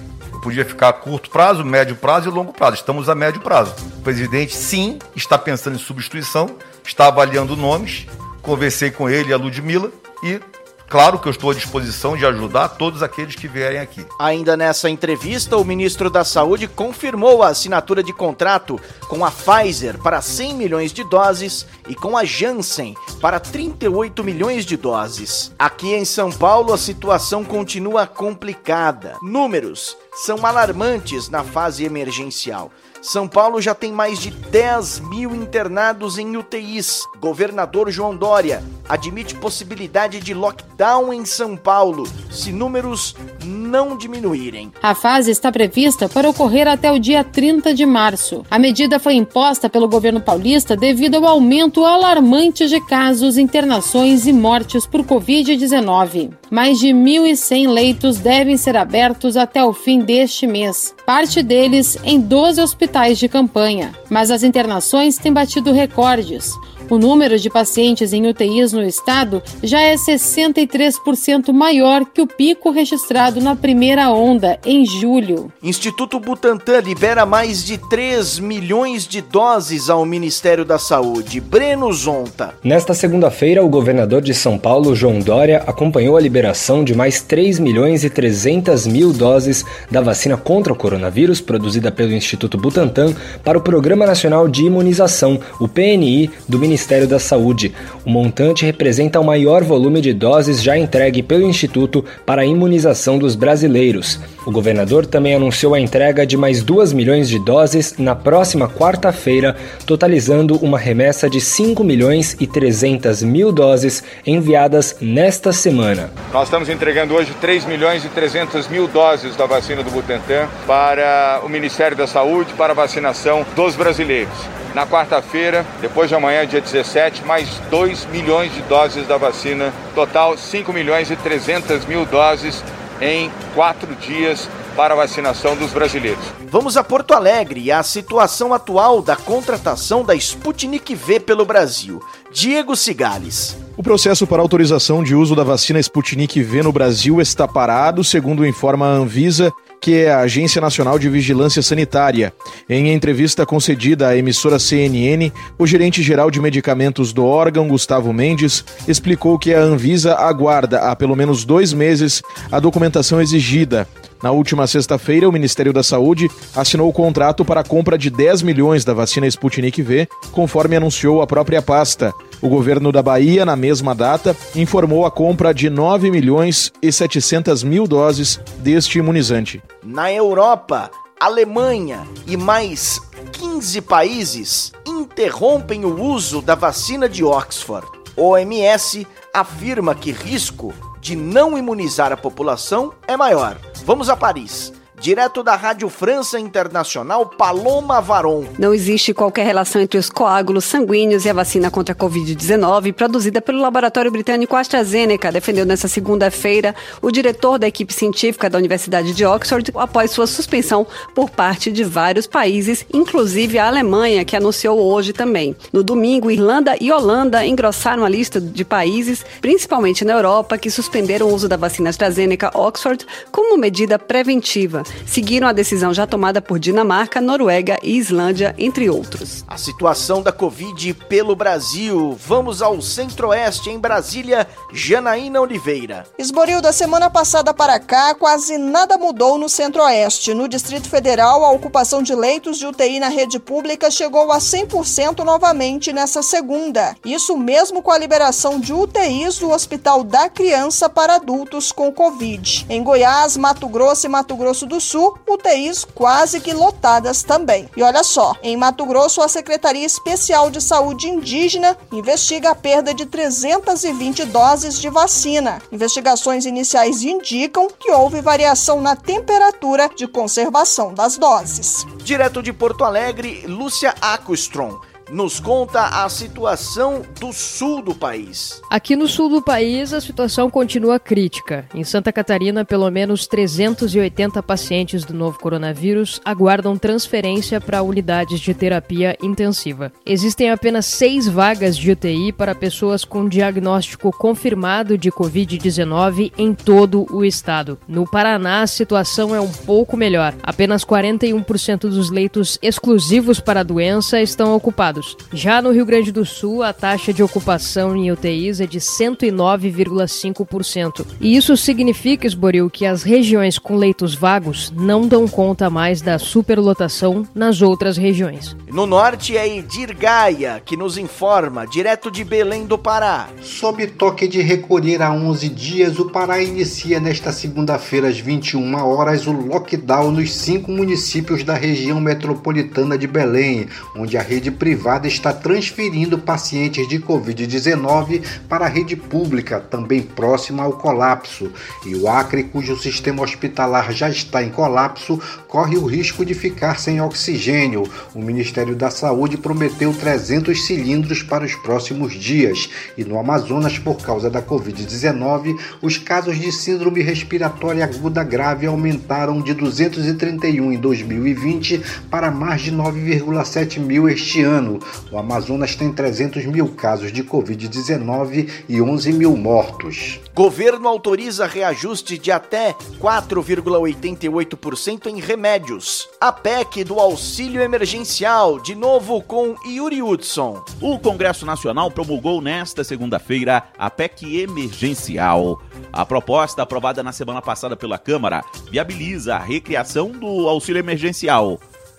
Podia 0.43 0.65
ficar 0.65 0.91
a 0.91 0.93
curto 0.93 1.31
prazo, 1.31 1.65
médio 1.65 1.97
prazo 1.97 2.29
e 2.29 2.33
longo 2.33 2.53
prazo. 2.53 2.77
Estamos 2.77 3.09
a 3.09 3.15
médio 3.15 3.41
prazo. 3.41 3.75
O 3.99 4.03
presidente, 4.03 4.55
sim, 4.55 4.99
está 5.17 5.37
pensando 5.37 5.77
em 5.77 5.81
substituição, 5.81 6.57
está 6.85 7.09
avaliando 7.09 7.57
nomes. 7.57 8.07
Conversei 8.43 8.91
com 8.91 9.09
ele 9.09 9.31
e 9.31 9.33
a 9.33 9.37
Ludmilla 9.37 9.91
e 10.23 10.41
Claro 10.89 11.19
que 11.19 11.29
eu 11.29 11.31
estou 11.31 11.51
à 11.51 11.55
disposição 11.55 12.17
de 12.17 12.25
ajudar 12.25 12.71
todos 12.71 13.03
aqueles 13.03 13.35
que 13.35 13.47
vierem 13.47 13.79
aqui. 13.79 14.07
Ainda 14.19 14.57
nessa 14.57 14.89
entrevista, 14.89 15.59
o 15.59 15.65
ministro 15.65 16.09
da 16.09 16.25
Saúde 16.25 16.67
confirmou 16.67 17.43
a 17.43 17.49
assinatura 17.49 18.03
de 18.03 18.13
contrato 18.13 18.81
com 19.07 19.23
a 19.23 19.31
Pfizer 19.31 19.99
para 19.99 20.23
100 20.23 20.55
milhões 20.55 20.91
de 20.91 21.05
doses 21.05 21.67
e 21.89 21.95
com 21.95 22.17
a 22.17 22.25
Janssen 22.25 22.95
para 23.21 23.39
38 23.39 24.25
milhões 24.25 24.65
de 24.65 24.79
doses. 24.79 25.53
Aqui 25.59 25.93
em 25.95 26.07
São 26.07 26.33
Paulo, 26.33 26.73
a 26.73 26.79
situação 26.79 27.45
continua 27.45 28.07
complicada. 28.07 29.15
Números 29.23 29.95
são 30.15 30.47
alarmantes 30.47 31.29
na 31.29 31.45
fase 31.45 31.85
emergencial. 31.85 32.73
São 33.01 33.29
Paulo 33.29 33.61
já 33.61 33.75
tem 33.75 33.93
mais 33.93 34.19
de 34.19 34.31
10 34.31 35.01
mil 35.01 35.35
internados 35.35 36.19
em 36.19 36.37
UTIs. 36.37 37.03
Governador 37.21 37.91
João 37.91 38.17
Dória 38.17 38.63
admite 38.89 39.35
possibilidade 39.35 40.19
de 40.19 40.35
lockdown 40.35 41.13
em 41.13 41.25
São 41.25 41.57
Paulo 41.57 42.05
se 42.31 42.51
números 42.51 43.15
não 43.45 43.97
diminuírem. 43.97 44.73
A 44.83 44.95
fase 44.95 45.31
está 45.31 45.53
prevista 45.53 46.09
para 46.09 46.29
ocorrer 46.29 46.67
até 46.67 46.91
o 46.91 46.99
dia 46.99 47.23
30 47.23 47.75
de 47.75 47.85
março. 47.85 48.45
A 48.51 48.59
medida 48.59 48.99
foi 48.99 49.15
imposta 49.15 49.69
pelo 49.69 49.89
governo 49.89 50.21
paulista 50.21 50.75
devido 50.75 51.17
ao 51.17 51.27
aumento 51.27 51.85
alarmante 51.85 52.67
de 52.67 52.81
casos, 52.81 53.37
internações 53.37 54.27
e 54.27 54.33
mortes 54.33 54.87
por 54.87 55.03
Covid-19. 55.03 56.33
Mais 56.51 56.79
de 56.79 56.89
1.100 56.89 57.69
leitos 57.69 58.19
devem 58.19 58.57
ser 58.57 58.77
abertos 58.77 59.37
até 59.37 59.63
o 59.63 59.73
fim 59.73 60.01
deste 60.01 60.47
mês, 60.47 60.95
parte 61.05 61.43
deles 61.43 61.99
em 62.03 62.19
12 62.19 62.61
hospitais 62.61 62.88
de 63.19 63.29
campanha. 63.29 63.93
Mas 64.11 64.31
as 64.31 64.43
internações 64.43 65.17
têm 65.17 65.33
batido 65.33 65.73
recordes. 65.73 66.53
O 66.91 66.97
número 66.97 67.39
de 67.39 67.51
pacientes 67.51 68.15
em 68.15 68.27
UTIs 68.27 68.73
no 68.73 68.83
estado 68.83 69.43
já 69.63 69.79
é 69.79 69.95
63% 69.95 71.53
maior 71.53 72.07
que 72.07 72.23
o 72.23 72.27
pico 72.27 72.71
registrado 72.71 73.43
na 73.43 73.55
primeira 73.55 74.11
onda, 74.11 74.59
em 74.65 74.87
julho. 74.87 75.53
Instituto 75.63 76.19
Butantan 76.19 76.81
libera 76.81 77.27
mais 77.27 77.63
de 77.63 77.77
3 77.77 78.39
milhões 78.39 79.07
de 79.07 79.21
doses 79.21 79.91
ao 79.91 80.07
Ministério 80.07 80.65
da 80.65 80.79
Saúde. 80.79 81.41
Breno 81.43 81.93
Zonta. 81.93 82.55
Nesta 82.65 82.95
segunda-feira, 82.95 83.63
o 83.63 83.69
governador 83.69 84.23
de 84.23 84.33
São 84.33 84.57
Paulo, 84.57 84.97
João 84.97 85.19
Dória, 85.19 85.63
acompanhou 85.67 86.17
a 86.17 86.21
liberação 86.21 86.83
de 86.83 86.95
mais 86.95 87.21
3 87.21 87.59
milhões 87.59 88.03
e 88.03 88.09
300 88.09 88.87
mil 88.87 89.13
doses 89.13 89.63
da 89.91 90.01
vacina 90.01 90.39
contra 90.39 90.73
o 90.73 90.77
coronavírus 90.77 91.39
produzida 91.39 91.93
pelo 91.93 92.15
Instituto 92.15 92.57
Butantan 92.57 93.15
para 93.45 93.59
o 93.59 93.63
Programa 93.63 94.07
Nacional 94.07 94.49
de 94.49 94.65
Imunização, 94.65 95.39
o 95.61 95.69
PNI, 95.69 96.31
do 96.49 96.59
Ministério 96.59 96.78
da 97.07 97.19
Saúde. 97.19 97.75
O 98.05 98.11
montante 98.11 98.65
representa 98.65 99.21
o 99.21 99.25
maior 99.25 99.65
volume 99.65 100.01
de 100.01 100.13
doses 100.13 100.63
já 100.63 100.79
entregue 100.79 101.23
pelo 101.23 101.43
Instituto 101.43 102.05
para 102.25 102.43
a 102.43 102.47
imunização 102.47 103.19
dos 103.19 103.35
brasileiros. 103.35 104.21
O 104.49 104.51
governador 104.51 105.05
também 105.05 105.35
anunciou 105.35 105.75
a 105.75 105.79
entrega 105.79 106.27
de 106.27 106.35
mais 106.35 106.63
2 106.63 106.95
milhões 106.95 107.29
de 107.29 107.39
doses 107.39 107.97
na 107.99 108.17
próxima 108.17 108.67
quarta-feira, 108.67 109.55
totalizando 109.85 110.57
uma 110.65 110.79
remessa 110.79 111.29
de 111.29 111.39
5 111.39 111.85
milhões 111.85 112.35
e 112.41 112.47
300 112.47 113.23
mil 113.25 113.53
doses 113.53 114.03
enviadas 114.27 114.97
nesta 115.03 115.53
semana. 115.53 116.11
Nós 116.33 116.45
estamos 116.45 116.71
entregando 116.71 117.13
hoje 117.13 117.31
3 117.43 117.67
milhões 117.67 118.07
e 118.07 118.09
300 118.09 118.69
mil 118.69 118.89
doses 118.89 119.37
da 119.37 119.45
vacina 119.45 119.83
do 119.83 119.91
Butantan 119.91 120.49
para 120.67 121.43
o 121.45 121.49
Ministério 121.51 121.95
da 121.95 122.07
Saúde, 122.07 122.55
para 122.55 122.73
a 122.73 122.75
vacinação 122.75 123.45
dos 123.55 123.77
brasileiros. 123.77 124.33
Na 124.75 124.87
quarta-feira, 124.87 125.67
depois 125.83 126.09
de 126.09 126.15
amanhã, 126.15 126.47
dia 126.47 126.61
17, 126.63 127.23
mais 127.25 127.61
2 127.71 128.07
milhões 128.07 128.55
de 128.55 128.63
doses 128.63 129.07
da 129.07 129.19
vacina, 129.19 129.75
total 129.95 130.39
5 130.39 130.73
milhões 130.73 131.11
e 131.11 131.17
300 131.17 131.85
mil 131.85 132.07
doses 132.07 132.65
em 133.01 133.31
quatro 133.55 133.95
dias 133.97 134.49
para 134.77 134.95
a 134.95 134.97
vacinação 134.97 135.57
dos 135.57 135.73
brasileiros. 135.73 136.25
Vamos 136.51 136.77
a 136.77 136.85
Porto 136.85 137.13
Alegre 137.13 137.61
e 137.61 137.73
a 137.73 137.83
situação 137.83 138.55
atual 138.55 139.03
da 139.03 139.17
contratação 139.17 140.05
da 140.05 140.15
Sputnik 140.15 140.95
V 140.95 141.21
pelo 141.21 141.45
Brasil. 141.45 142.01
Diego 142.31 142.77
Cigales. 142.77 143.57
O 143.77 143.83
processo 143.83 144.27
para 144.27 144.43
autorização 144.43 145.03
de 145.03 145.15
uso 145.15 145.35
da 145.35 145.45
vacina 145.45 145.81
Sputnik 145.81 146.43
V 146.43 146.63
no 146.63 146.73
Brasil 146.73 147.21
está 147.21 147.47
parado, 147.47 148.05
segundo 148.05 148.47
informa 148.47 148.87
a 148.87 148.91
Anvisa, 148.91 149.53
que 149.81 149.97
é 149.97 150.11
a 150.11 150.21
Agência 150.21 150.61
Nacional 150.61 150.99
de 150.99 151.09
Vigilância 151.09 151.63
Sanitária. 151.63 152.33
Em 152.69 152.93
entrevista 152.93 153.47
concedida 153.47 154.09
à 154.09 154.17
emissora 154.17 154.59
CNN, 154.59 155.33
o 155.59 155.67
gerente-geral 155.67 156.31
de 156.31 156.41
medicamentos 156.41 157.13
do 157.13 157.25
órgão, 157.25 157.69
Gustavo 157.69 158.13
Mendes, 158.13 158.65
explicou 158.87 159.39
que 159.39 159.55
a 159.55 159.61
Anvisa 159.61 160.15
aguarda 160.15 160.81
há 160.81 160.97
pelo 160.97 161.17
menos 161.17 161.45
dois 161.45 161.73
meses 161.73 162.23
a 162.51 162.59
documentação 162.61 163.21
exigida. 163.21 163.87
Na 164.23 164.33
última 164.33 164.67
sexta-feira, 164.67 165.29
o 165.29 165.33
Ministério 165.33 165.73
da 165.73 165.83
Saúde 165.83 166.29
assinou 166.55 166.89
o 166.89 166.93
contrato 166.93 167.45
para 167.45 167.61
a 167.61 167.65
compra 167.65 167.97
de 167.97 168.11
10 168.11 168.43
milhões 168.43 168.85
da 168.85 168.93
vacina 168.93 169.27
Sputnik 169.27 169.81
V, 169.81 170.09
conforme 170.33 170.77
anunciou 170.77 171.23
a 171.23 171.27
própria 171.27 171.63
pasta. 171.63 172.13
O 172.43 172.49
governo 172.49 172.91
da 172.91 173.03
Bahia, 173.03 173.45
na 173.45 173.55
mesma 173.55 173.95
data, 173.95 174.37
informou 174.57 175.07
a 175.07 175.11
compra 175.11 175.55
de 175.55 175.71
9 175.71 176.11
milhões 176.11 176.73
e 176.83 176.91
700 176.91 177.63
mil 177.63 177.87
doses 177.87 178.41
deste 178.59 178.99
imunizante. 178.99 179.63
Na 179.85 180.13
Europa, 180.13 180.91
Alemanha 181.21 182.07
e 182.27 182.37
mais 182.37 183.01
15 183.33 183.81
países 183.83 184.73
interrompem 184.87 185.85
o 185.85 186.01
uso 186.01 186.43
da 186.43 186.55
vacina 186.55 187.09
de 187.09 187.25
Oxford. 187.25 187.87
OMS 188.17 189.07
afirma 189.33 189.95
que 189.95 190.11
risco 190.11 190.75
de 191.09 191.17
não 191.17 191.57
imunizar 191.57 192.13
a 192.13 192.19
população 192.19 192.93
é 193.07 193.17
maior. 193.17 193.57
Vamos 193.87 194.11
a 194.11 194.17
Paris. 194.17 194.75
Direto 195.01 195.45
da 195.45 195.55
Rádio 195.55 195.89
França 195.89 196.41
Internacional, 196.41 197.25
Paloma 197.25 198.01
Varon. 198.01 198.45
Não 198.59 198.75
existe 198.75 199.15
qualquer 199.15 199.47
relação 199.47 199.81
entre 199.81 199.97
os 199.97 200.11
coágulos 200.11 200.65
sanguíneos 200.65 201.25
e 201.25 201.31
a 201.31 201.33
vacina 201.33 201.71
contra 201.71 201.93
a 201.93 201.97
Covid-19 201.97 202.93
produzida 202.93 203.41
pelo 203.41 203.61
laboratório 203.61 204.11
britânico 204.11 204.57
AstraZeneca, 204.57 205.31
defendeu 205.31 205.65
nesta 205.65 205.87
segunda-feira 205.87 206.75
o 207.01 207.13
diretor 207.13 207.61
da 207.61 207.69
equipe 207.69 207.95
científica 207.95 208.51
da 208.51 208.59
Universidade 208.59 209.15
de 209.15 209.25
Oxford 209.25 209.71
após 209.77 210.11
sua 210.11 210.27
suspensão 210.27 210.85
por 211.15 211.31
parte 211.31 211.71
de 211.71 211.85
vários 211.85 212.27
países, 212.27 212.85
inclusive 212.93 213.57
a 213.57 213.69
Alemanha, 213.69 214.25
que 214.25 214.37
anunciou 214.37 214.81
hoje 214.81 215.13
também. 215.13 215.55
No 215.73 215.85
domingo, 215.85 216.29
Irlanda 216.29 216.77
e 216.81 216.91
Holanda 216.91 217.47
engrossaram 217.47 218.05
a 218.05 218.09
lista 218.09 218.41
de 218.41 218.65
países, 218.65 219.25
principalmente 219.41 220.05
na 220.05 220.15
Europa, 220.15 220.59
que 220.59 220.73
suspenderam 220.73 221.29
o 221.29 221.35
uso 221.35 221.49
da 221.49 221.57
vacina 221.57 221.89
AstraZeneca 221.89 222.51
Oxford 222.53 223.07
como 223.31 223.57
medida 223.57 223.97
preventiva 223.97 224.88
seguiram 225.07 225.49
a 225.49 225.53
decisão 225.53 225.93
já 225.93 226.07
tomada 226.07 226.41
por 226.41 226.59
Dinamarca, 226.59 227.21
Noruega 227.21 227.79
e 227.83 227.97
Islândia, 227.97 228.55
entre 228.59 228.89
outros. 228.89 229.45
A 229.47 229.57
situação 229.57 230.23
da 230.23 230.33
Covid 230.33 230.95
pelo 231.09 231.35
Brasil. 231.35 232.17
Vamos 232.27 232.63
ao 232.63 232.81
Centro-Oeste, 232.81 233.71
em 233.71 233.79
Brasília, 233.79 234.47
Janaína 234.73 235.41
Oliveira. 235.41 236.07
Esboril, 236.19 236.61
da 236.61 236.73
semana 236.73 237.11
passada 237.11 237.53
para 237.53 237.79
cá, 237.79 238.15
quase 238.15 238.59
nada 238.59 238.97
mudou 238.97 239.39
no 239.39 239.49
Centro-Oeste. 239.49 240.35
No 240.35 240.49
Distrito 240.49 240.89
Federal, 240.89 241.45
a 241.45 241.51
ocupação 241.51 242.03
de 242.03 242.15
leitos 242.15 242.59
de 242.59 242.67
UTI 242.67 243.01
na 243.01 243.09
rede 243.09 243.39
pública 243.39 243.91
chegou 243.91 244.31
a 244.33 244.39
100% 244.39 245.25
novamente 245.25 245.93
nessa 245.93 246.23
segunda. 246.23 246.95
Isso 247.05 247.37
mesmo 247.37 247.83
com 247.83 247.91
a 247.91 247.99
liberação 247.99 248.59
de 248.59 248.73
UTIs 248.73 249.39
do 249.39 249.51
Hospital 249.51 250.03
da 250.05 250.29
Criança 250.29 250.89
para 250.89 251.17
adultos 251.17 251.73
com 251.73 251.93
Covid. 251.93 252.67
Em 252.69 252.83
Goiás, 252.83 253.37
Mato 253.37 253.69
Grosso 253.69 254.07
e 254.07 254.09
Mato 254.09 254.37
Grosso 254.37 254.67
do 254.67 254.78
Sul, 254.81 255.19
UTIs 255.29 255.85
quase 255.85 256.41
que 256.41 256.53
lotadas 256.53 257.23
também. 257.23 257.69
E 257.77 257.83
olha 257.83 258.03
só, 258.03 258.35
em 258.43 258.57
Mato 258.57 258.85
Grosso, 258.87 259.21
a 259.21 259.29
Secretaria 259.29 259.85
Especial 259.85 260.51
de 260.51 260.61
Saúde 260.61 261.09
Indígena 261.09 261.77
investiga 261.93 262.51
a 262.51 262.55
perda 262.55 262.93
de 262.95 263.07
320 263.07 264.25
doses 264.27 264.81
de 264.81 264.89
vacina. 264.89 265.61
Investigações 265.73 266.47
iniciais 266.47 267.03
indicam 267.03 267.69
que 267.69 267.91
houve 267.91 268.21
variação 268.21 268.81
na 268.81 268.97
temperatura 268.97 269.91
de 269.95 270.07
conservação 270.07 270.93
das 270.93 271.17
doses. 271.17 271.85
Direto 272.03 272.43
de 272.43 272.53
Porto 272.53 272.85
Alegre, 272.85 273.45
Lúcia 273.47 273.95
Acostrom 274.01 274.79
nos 275.11 275.41
conta 275.41 276.05
a 276.05 276.09
situação 276.09 277.03
do 277.19 277.33
sul 277.33 277.83
do 277.83 277.95
país. 277.95 278.61
Aqui 278.71 278.95
no 278.95 279.09
sul 279.09 279.29
do 279.29 279.43
país, 279.43 279.93
a 279.93 280.01
situação 280.01 280.51
continua 280.51 280.99
crítica. 280.99 281.67
Em 281.75 281.83
Santa 281.85 282.13
Catarina, 282.13 282.65
pelo 282.65 282.91
menos 282.91 283.27
380 283.27 284.43
pacientes 284.43 285.05
do 285.05 285.15
novo 285.15 285.39
coronavírus 285.39 286.21
aguardam 286.25 286.77
transferência 286.77 287.61
para 287.61 287.83
unidades 287.83 288.41
de 288.41 288.53
terapia 288.53 289.17
intensiva. 289.23 289.93
Existem 290.05 290.51
apenas 290.51 290.87
seis 290.87 291.27
vagas 291.27 291.77
de 291.77 291.91
UTI 291.91 292.33
para 292.33 292.55
pessoas 292.55 293.05
com 293.05 293.29
diagnóstico 293.29 294.11
confirmado 294.13 294.99
de 294.99 295.11
Covid-19 295.11 296.33
em 296.37 296.53
todo 296.53 297.07
o 297.11 297.25
estado. 297.25 297.79
No 297.89 298.09
Paraná, 298.09 298.63
a 298.63 298.67
situação 298.67 299.35
é 299.35 299.41
um 299.41 299.51
pouco 299.51 299.97
melhor. 299.97 300.35
Apenas 300.43 300.85
41% 300.85 301.81
dos 301.81 302.11
leitos 302.11 302.59
exclusivos 302.61 303.41
para 303.41 303.61
a 303.61 303.65
doença 303.65 304.21
estão 304.21 304.55
ocupados 304.55 304.98
já 305.33 305.63
no 305.63 305.71
Rio 305.71 305.87
Grande 305.87 306.11
do 306.11 306.25
Sul, 306.25 306.63
a 306.63 306.73
taxa 306.73 307.13
de 307.13 307.23
ocupação 307.23 307.95
em 307.97 308.11
UTIs 308.11 308.61
é 308.61 308.67
de 308.67 308.81
109,5%. 308.81 311.07
E 311.21 311.37
isso 311.37 311.57
significa, 311.57 312.27
Esboril, 312.27 312.69
que 312.69 312.85
as 312.87 313.03
regiões 313.03 313.59
com 313.59 313.77
leitos 313.77 314.15
vagos 314.15 314.73
não 314.77 315.07
dão 315.07 315.29
conta 315.29 315.71
mais 315.71 316.01
da 316.01 316.19
superlotação 316.19 317.27
nas 317.35 317.63
outras 317.63 317.97
regiões. 317.97 318.57
No 318.69 318.87
norte 318.87 319.37
é 319.37 319.57
Edir 319.57 319.97
Gaia, 319.97 320.61
que 320.65 320.77
nos 320.77 320.99
informa, 320.99 321.67
direto 321.67 322.11
de 322.11 322.25
Belém 322.25 322.67
do 322.67 322.77
Pará. 322.77 323.29
Sob 323.41 323.87
toque 323.87 324.27
de 324.27 324.41
recolher 324.41 325.01
a 325.03 325.13
11 325.13 325.49
dias, 325.49 325.99
o 325.99 326.11
Pará 326.11 326.43
inicia 326.43 326.99
nesta 326.99 327.33
segunda-feira 327.33 328.09
às 328.09 328.19
21 328.19 328.75
horas 328.77 329.27
o 329.27 329.33
lockdown 329.33 330.11
nos 330.11 330.35
cinco 330.35 330.71
municípios 330.71 331.45
da 331.45 331.55
região 331.55 332.01
metropolitana 332.01 332.99
de 332.99 333.07
Belém, 333.07 333.69
onde 333.97 334.17
a 334.17 334.23
rede 334.23 334.51
privada 334.51 334.88
privada 334.89 335.07
está 335.07 335.35
transferindo 335.35 336.19
pacientes 336.19 336.89
de 336.89 336.99
Covid-19 336.99 338.23
para 338.49 338.65
a 338.65 338.69
rede 338.69 338.97
pública, 338.97 339.61
também 339.61 340.01
próxima 340.01 340.63
ao 340.63 340.73
colapso. 340.73 341.53
E 341.85 341.95
o 341.95 342.09
Acre, 342.09 342.45
cujo 342.45 342.75
sistema 342.75 343.23
hospitalar 343.23 343.93
já 343.93 344.09
está 344.09 344.43
em 344.43 344.49
colapso, 344.49 345.21
corre 345.47 345.77
o 345.77 345.85
risco 345.85 346.25
de 346.25 346.33
ficar 346.33 346.81
sem 346.81 347.03
oxigênio. 347.03 347.83
O 348.15 348.23
Ministério 348.23 348.75
da 348.75 348.91
Saúde 348.91 349.37
prometeu 349.37 349.93
300 349.93 350.65
cilindros 350.65 351.23
para 351.23 351.45
os 351.45 351.55
próximos 351.55 352.15
dias. 352.15 352.71
E 352.97 353.05
no 353.05 353.19
Amazonas, 353.19 353.79
por 353.79 354.01
causa 354.01 354.31
da 354.31 354.41
Covid-19, 354.41 355.55
os 355.83 355.99
casos 355.99 356.39
de 356.39 356.51
síndrome 356.51 357.03
respiratória 357.03 357.85
aguda 357.85 358.25
grave 358.25 358.67
aumentaram 358.67 359.43
de 359.43 359.53
231 359.53 360.73
em 360.73 360.79
2020 360.79 361.83
para 362.11 362.31
mais 362.31 362.63
de 362.63 362.73
9,7 362.73 363.81
mil 363.81 364.09
este 364.09 364.41
ano 364.41 364.78
O 365.11 365.19
Amazonas 365.19 365.75
tem 365.75 365.93
300 365.93 366.47
mil 366.47 366.69
casos 366.69 367.13
de 367.13 367.25
Covid-19 367.25 368.49
e 368.69 368.81
11 368.81 369.13
mil 369.13 369.37
mortos. 369.37 370.21
Governo 370.35 370.89
autoriza 370.89 371.47
reajuste 371.47 372.19
de 372.19 372.31
até 372.31 372.75
4,88% 373.01 375.07
em 375.07 375.19
remédios. 375.21 376.09
A 376.21 376.31
PEC 376.33 376.85
do 376.85 377.01
auxílio 377.01 377.61
emergencial, 377.61 378.61
de 378.61 378.75
novo 378.75 379.23
com 379.23 379.55
Yuri 379.67 380.03
Hudson. 380.03 380.63
O 380.81 380.99
Congresso 380.99 381.45
Nacional 381.45 381.91
promulgou 381.91 382.41
nesta 382.41 382.83
segunda-feira 382.85 383.65
a 383.77 383.91
PEC 383.91 384.41
emergencial. 384.41 385.61
A 385.93 386.07
proposta, 386.07 386.63
aprovada 386.63 387.03
na 387.03 387.13
semana 387.13 387.43
passada 387.43 387.77
pela 387.77 387.99
Câmara, 387.99 388.43
viabiliza 388.71 389.35
a 389.35 389.39
recriação 389.39 390.11
do 390.11 390.49
auxílio 390.49 390.81
emergencial. 390.81 391.59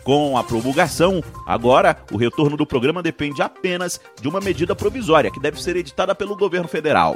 Com 0.10 0.36
a 0.36 0.44
promulgação, 0.44 1.24
agora 1.46 1.96
o 2.12 2.18
retorno 2.18 2.58
do 2.58 2.66
programa 2.66 3.04
depende 3.04 3.44
apenas 3.44 4.02
de 4.20 4.28
uma 4.28 4.40
medida 4.40 4.76
provisória 4.76 5.30
que 5.30 5.40
deve 5.40 5.62
ser 5.62 5.76
editada 5.76 6.16
pelo 6.16 6.36
governo 6.36 6.68
federal. 6.68 7.16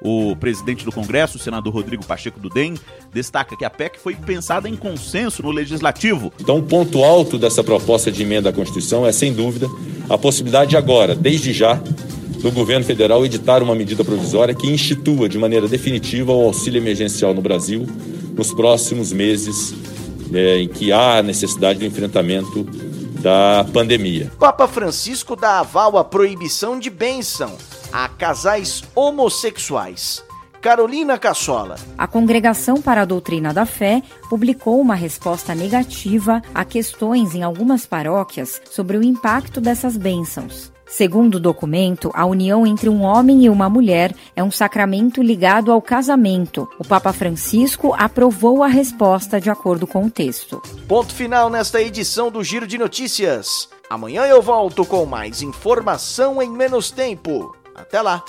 O 0.00 0.34
presidente 0.36 0.82
do 0.82 0.90
Congresso, 0.90 1.36
o 1.36 1.38
senador 1.38 1.74
Rodrigo 1.74 2.02
Pacheco 2.06 2.40
do 2.40 2.48
DEM, 2.48 2.76
destaca 3.12 3.54
que 3.54 3.62
a 3.62 3.68
PEC 3.68 4.00
foi 4.00 4.14
pensada 4.14 4.70
em 4.70 4.74
consenso 4.74 5.42
no 5.42 5.50
legislativo. 5.50 6.32
Então, 6.40 6.56
o 6.56 6.62
ponto 6.62 7.04
alto 7.04 7.36
dessa 7.36 7.62
proposta 7.62 8.10
de 8.10 8.22
emenda 8.22 8.48
à 8.48 8.52
Constituição 8.54 9.06
é, 9.06 9.12
sem 9.12 9.34
dúvida, 9.34 9.68
a 10.08 10.16
possibilidade 10.16 10.78
agora, 10.78 11.14
desde 11.14 11.52
já, 11.52 11.74
do 11.74 12.50
governo 12.52 12.86
federal 12.86 13.22
editar 13.22 13.62
uma 13.62 13.74
medida 13.74 14.02
provisória 14.02 14.54
que 14.54 14.66
institua 14.66 15.28
de 15.28 15.36
maneira 15.36 15.68
definitiva 15.68 16.32
o 16.32 16.46
auxílio 16.46 16.80
emergencial 16.80 17.34
no 17.34 17.42
Brasil 17.42 17.86
nos 18.34 18.50
próximos 18.54 19.12
meses 19.12 19.74
é, 20.32 20.58
em 20.58 20.68
que 20.68 20.92
há 20.92 21.22
necessidade 21.22 21.78
do 21.78 21.86
enfrentamento 21.86 22.64
da 23.20 23.66
pandemia. 23.72 24.32
Papa 24.38 24.66
Francisco 24.66 25.36
dá 25.36 25.60
aval 25.60 25.98
à 25.98 26.04
proibição 26.04 26.78
de 26.78 26.90
bênção 26.90 27.56
a 27.92 28.08
casais 28.08 28.82
homossexuais. 28.94 30.24
Carolina 30.60 31.18
Cassola. 31.18 31.76
A 31.96 32.06
Congregação 32.06 32.82
para 32.82 33.02
a 33.02 33.04
Doutrina 33.06 33.52
da 33.52 33.64
Fé 33.64 34.02
publicou 34.28 34.78
uma 34.78 34.94
resposta 34.94 35.54
negativa 35.54 36.42
a 36.54 36.64
questões 36.66 37.34
em 37.34 37.42
algumas 37.42 37.86
paróquias 37.86 38.60
sobre 38.70 38.98
o 38.98 39.02
impacto 39.02 39.60
dessas 39.60 39.96
bênçãos. 39.96 40.70
Segundo 40.90 41.36
o 41.36 41.40
documento, 41.40 42.10
a 42.12 42.26
união 42.26 42.66
entre 42.66 42.88
um 42.88 43.02
homem 43.02 43.44
e 43.44 43.48
uma 43.48 43.70
mulher 43.70 44.12
é 44.34 44.42
um 44.42 44.50
sacramento 44.50 45.22
ligado 45.22 45.70
ao 45.70 45.80
casamento. 45.80 46.68
O 46.80 46.84
Papa 46.84 47.12
Francisco 47.12 47.94
aprovou 47.96 48.64
a 48.64 48.66
resposta 48.66 49.40
de 49.40 49.48
acordo 49.48 49.86
com 49.86 50.04
o 50.04 50.10
texto. 50.10 50.60
Ponto 50.88 51.14
final 51.14 51.48
nesta 51.48 51.80
edição 51.80 52.28
do 52.28 52.42
Giro 52.42 52.66
de 52.66 52.76
Notícias. 52.76 53.68
Amanhã 53.88 54.24
eu 54.24 54.42
volto 54.42 54.84
com 54.84 55.06
mais 55.06 55.42
informação 55.42 56.42
em 56.42 56.50
menos 56.50 56.90
tempo. 56.90 57.56
Até 57.72 58.02
lá! 58.02 58.24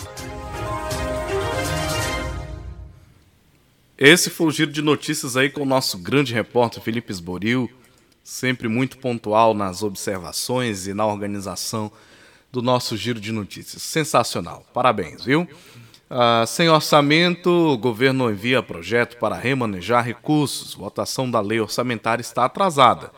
Esse 3.97 4.30
foi 4.30 4.47
o 4.47 4.52
giro 4.52 4.71
de 4.71 4.84
notícias 4.84 5.36
aí 5.36 5.50
com 5.50 5.62
o 5.62 5.65
nosso 5.65 5.97
grande 5.97 6.32
repórter 6.32 6.82
Felipe 6.82 7.12
Esboril, 7.12 7.69
sempre 8.24 8.67
muito 8.67 9.00
pontual 9.00 9.56
nas 9.56 9.82
observações 9.82 10.86
e 10.86 10.93
na 10.93 11.08
organização 11.08 11.91
do 12.51 12.61
nosso 12.61 12.97
giro 12.97 13.19
de 13.19 13.31
notícias. 13.31 13.81
Sensacional, 13.81 14.65
parabéns, 14.73 15.23
viu? 15.23 15.47
Ah, 16.09 16.43
sem 16.45 16.67
orçamento, 16.67 17.49
o 17.49 17.77
governo 17.77 18.29
envia 18.29 18.61
projeto 18.61 19.17
para 19.17 19.37
remanejar 19.37 20.03
recursos. 20.03 20.73
Votação 20.73 21.31
da 21.31 21.39
lei 21.39 21.61
orçamentária 21.61 22.21
está 22.21 22.43
atrasada. 22.43 23.11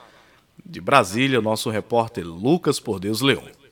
De 0.64 0.80
Brasília, 0.80 1.42
nosso 1.42 1.72
repórter 1.72 2.24
Lucas 2.24 2.80
Por 2.80 3.00
Deus 3.00 3.22
Leão. 3.22 3.63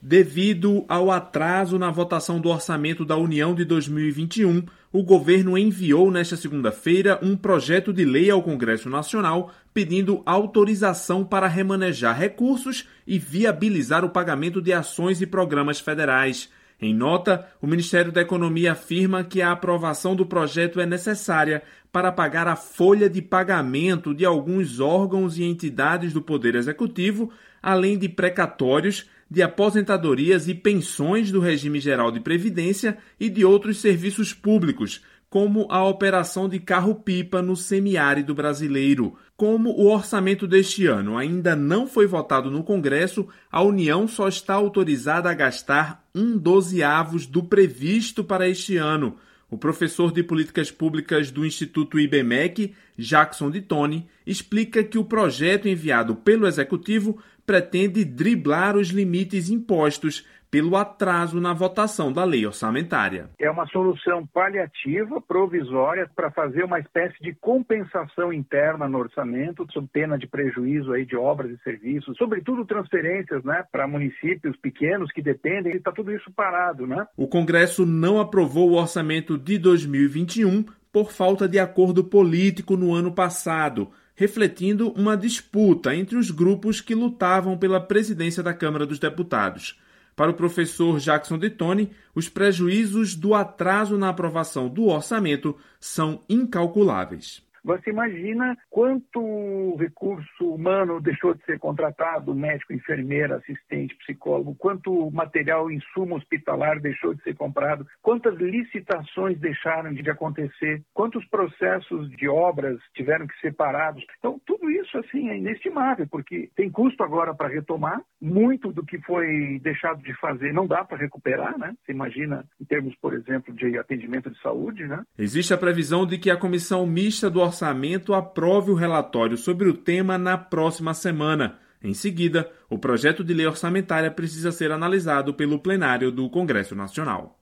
Devido 0.00 0.84
ao 0.88 1.10
atraso 1.10 1.76
na 1.76 1.90
votação 1.90 2.40
do 2.40 2.48
orçamento 2.48 3.04
da 3.04 3.16
União 3.16 3.52
de 3.52 3.64
2021, 3.64 4.62
o 4.92 5.02
governo 5.02 5.58
enviou 5.58 6.08
nesta 6.08 6.36
segunda-feira 6.36 7.18
um 7.20 7.36
projeto 7.36 7.92
de 7.92 8.04
lei 8.04 8.30
ao 8.30 8.40
Congresso 8.40 8.88
Nacional 8.88 9.50
pedindo 9.74 10.22
autorização 10.24 11.24
para 11.24 11.48
remanejar 11.48 12.16
recursos 12.16 12.86
e 13.04 13.18
viabilizar 13.18 14.04
o 14.04 14.10
pagamento 14.10 14.62
de 14.62 14.72
ações 14.72 15.20
e 15.20 15.26
programas 15.26 15.80
federais. 15.80 16.48
Em 16.80 16.94
nota, 16.94 17.44
o 17.60 17.66
Ministério 17.66 18.12
da 18.12 18.20
Economia 18.20 18.72
afirma 18.72 19.24
que 19.24 19.42
a 19.42 19.50
aprovação 19.50 20.14
do 20.14 20.24
projeto 20.24 20.80
é 20.80 20.86
necessária 20.86 21.60
para 21.90 22.12
pagar 22.12 22.46
a 22.46 22.54
folha 22.54 23.10
de 23.10 23.20
pagamento 23.20 24.14
de 24.14 24.24
alguns 24.24 24.78
órgãos 24.78 25.38
e 25.38 25.42
entidades 25.42 26.12
do 26.12 26.22
Poder 26.22 26.54
Executivo, 26.54 27.32
além 27.60 27.98
de 27.98 28.08
precatórios 28.08 29.06
de 29.30 29.42
aposentadorias 29.42 30.48
e 30.48 30.54
pensões 30.54 31.30
do 31.30 31.40
regime 31.40 31.80
geral 31.80 32.10
de 32.10 32.20
previdência 32.20 32.98
e 33.18 33.28
de 33.28 33.44
outros 33.44 33.78
serviços 33.78 34.32
públicos, 34.32 35.02
como 35.30 35.66
a 35.70 35.84
operação 35.84 36.48
de 36.48 36.58
carro-pipa 36.58 37.42
no 37.42 37.54
semiárido 37.54 38.34
brasileiro. 38.34 39.14
Como 39.36 39.70
o 39.70 39.86
orçamento 39.86 40.46
deste 40.46 40.86
ano 40.86 41.18
ainda 41.18 41.54
não 41.54 41.86
foi 41.86 42.06
votado 42.06 42.50
no 42.50 42.64
Congresso, 42.64 43.28
a 43.52 43.62
União 43.62 44.08
só 44.08 44.26
está 44.26 44.54
autorizada 44.54 45.30
a 45.30 45.34
gastar 45.34 46.04
um 46.14 46.36
dozeavos 46.38 47.26
do 47.26 47.42
previsto 47.42 48.24
para 48.24 48.48
este 48.48 48.76
ano. 48.76 49.16
O 49.50 49.56
professor 49.56 50.12
de 50.12 50.22
políticas 50.22 50.70
públicas 50.70 51.30
do 51.30 51.44
Instituto 51.44 51.98
IBMEC, 51.98 52.74
Jackson 52.98 53.50
de 53.50 53.62
Tone, 53.62 54.06
explica 54.26 54.84
que 54.84 54.98
o 54.98 55.04
projeto 55.04 55.66
enviado 55.66 56.14
pelo 56.14 56.46
Executivo 56.46 57.18
pretende 57.46 58.04
driblar 58.04 58.76
os 58.76 58.88
limites 58.88 59.48
impostos 59.48 60.26
pelo 60.50 60.76
atraso 60.76 61.40
na 61.40 61.52
votação 61.52 62.12
da 62.12 62.24
lei 62.24 62.46
orçamentária. 62.46 63.30
É 63.38 63.50
uma 63.50 63.66
solução 63.66 64.26
paliativa, 64.26 65.20
provisória, 65.20 66.08
para 66.14 66.30
fazer 66.30 66.64
uma 66.64 66.78
espécie 66.80 67.16
de 67.20 67.34
compensação 67.34 68.32
interna 68.32 68.88
no 68.88 68.98
orçamento, 68.98 69.66
sob 69.72 69.88
pena 69.92 70.18
de 70.18 70.26
prejuízo 70.26 70.92
aí 70.92 71.04
de 71.04 71.16
obras 71.16 71.50
e 71.50 71.62
serviços, 71.62 72.16
sobretudo 72.16 72.64
transferências 72.64 73.44
né, 73.44 73.64
para 73.70 73.86
municípios 73.86 74.56
pequenos 74.56 75.12
que 75.12 75.22
dependem, 75.22 75.74
e 75.74 75.76
está 75.76 75.92
tudo 75.92 76.12
isso 76.12 76.30
parado. 76.32 76.86
Né? 76.86 77.06
O 77.16 77.28
Congresso 77.28 77.84
não 77.84 78.20
aprovou 78.20 78.70
o 78.70 78.76
orçamento 78.76 79.36
de 79.36 79.58
2021 79.58 80.64
por 80.90 81.12
falta 81.12 81.48
de 81.48 81.58
acordo 81.58 82.02
político 82.02 82.76
no 82.76 82.94
ano 82.94 83.12
passado 83.12 83.90
refletindo 84.18 84.90
uma 84.96 85.16
disputa 85.16 85.94
entre 85.94 86.16
os 86.16 86.32
grupos 86.32 86.80
que 86.80 86.92
lutavam 86.92 87.56
pela 87.56 87.80
presidência 87.80 88.42
da 88.42 88.52
Câmara 88.52 88.84
dos 88.84 88.98
Deputados. 88.98 89.78
Para 90.18 90.32
o 90.32 90.34
professor 90.34 90.98
Jackson 90.98 91.38
de 91.38 91.48
Tone, 91.48 91.92
os 92.12 92.28
prejuízos 92.28 93.14
do 93.14 93.36
atraso 93.36 93.96
na 93.96 94.08
aprovação 94.08 94.68
do 94.68 94.86
orçamento 94.86 95.56
são 95.78 96.24
incalculáveis. 96.28 97.40
Você 97.68 97.90
imagina 97.90 98.56
quanto 98.70 99.76
recurso 99.76 100.54
humano 100.54 101.02
deixou 101.02 101.34
de 101.34 101.44
ser 101.44 101.58
contratado, 101.58 102.34
médico, 102.34 102.72
enfermeira, 102.72 103.36
assistente, 103.36 103.94
psicólogo, 103.96 104.54
quanto 104.54 105.10
material, 105.10 105.70
insumo 105.70 106.16
hospitalar 106.16 106.80
deixou 106.80 107.12
de 107.12 107.22
ser 107.22 107.36
comprado, 107.36 107.86
quantas 108.00 108.34
licitações 108.38 109.38
deixaram 109.38 109.92
de 109.92 110.10
acontecer, 110.10 110.82
quantos 110.94 111.22
processos 111.26 112.08
de 112.12 112.26
obras 112.26 112.80
tiveram 112.94 113.26
que 113.26 113.38
ser 113.38 113.54
parados. 113.54 114.02
Então, 114.18 114.40
tudo 114.46 114.70
isso 114.70 114.96
assim 114.96 115.28
é 115.28 115.36
inestimável, 115.36 116.06
porque 116.10 116.48
tem 116.56 116.70
custo 116.70 117.02
agora 117.02 117.34
para 117.34 117.48
retomar, 117.48 118.00
muito 118.18 118.72
do 118.72 118.82
que 118.82 118.98
foi 119.02 119.60
deixado 119.62 120.02
de 120.02 120.14
fazer 120.18 120.54
não 120.54 120.66
dá 120.66 120.82
para 120.84 120.96
recuperar, 120.96 121.58
né? 121.58 121.74
Você 121.84 121.92
imagina 121.92 122.46
em 122.58 122.64
termos, 122.64 122.96
por 122.96 123.12
exemplo, 123.12 123.52
de 123.52 123.76
atendimento 123.76 124.30
de 124.30 124.40
saúde, 124.40 124.86
né? 124.86 125.02
Existe 125.18 125.52
a 125.52 125.58
previsão 125.58 126.06
de 126.06 126.16
que 126.16 126.30
a 126.30 126.36
comissão 126.36 126.86
mista 126.86 127.28
do 127.28 127.42
aprove 127.64 128.70
o 128.70 128.74
relatório 128.74 129.36
sobre 129.36 129.68
o 129.68 129.74
tema 129.74 130.16
na 130.18 130.36
próxima 130.36 130.94
semana. 130.94 131.58
Em 131.82 131.94
seguida, 131.94 132.50
o 132.68 132.78
projeto 132.78 133.22
de 133.22 133.32
lei 133.32 133.46
orçamentária 133.46 134.10
precisa 134.10 134.50
ser 134.50 134.72
analisado 134.72 135.32
pelo 135.32 135.58
plenário 135.58 136.10
do 136.10 136.28
Congresso 136.28 136.74
Nacional. 136.74 137.38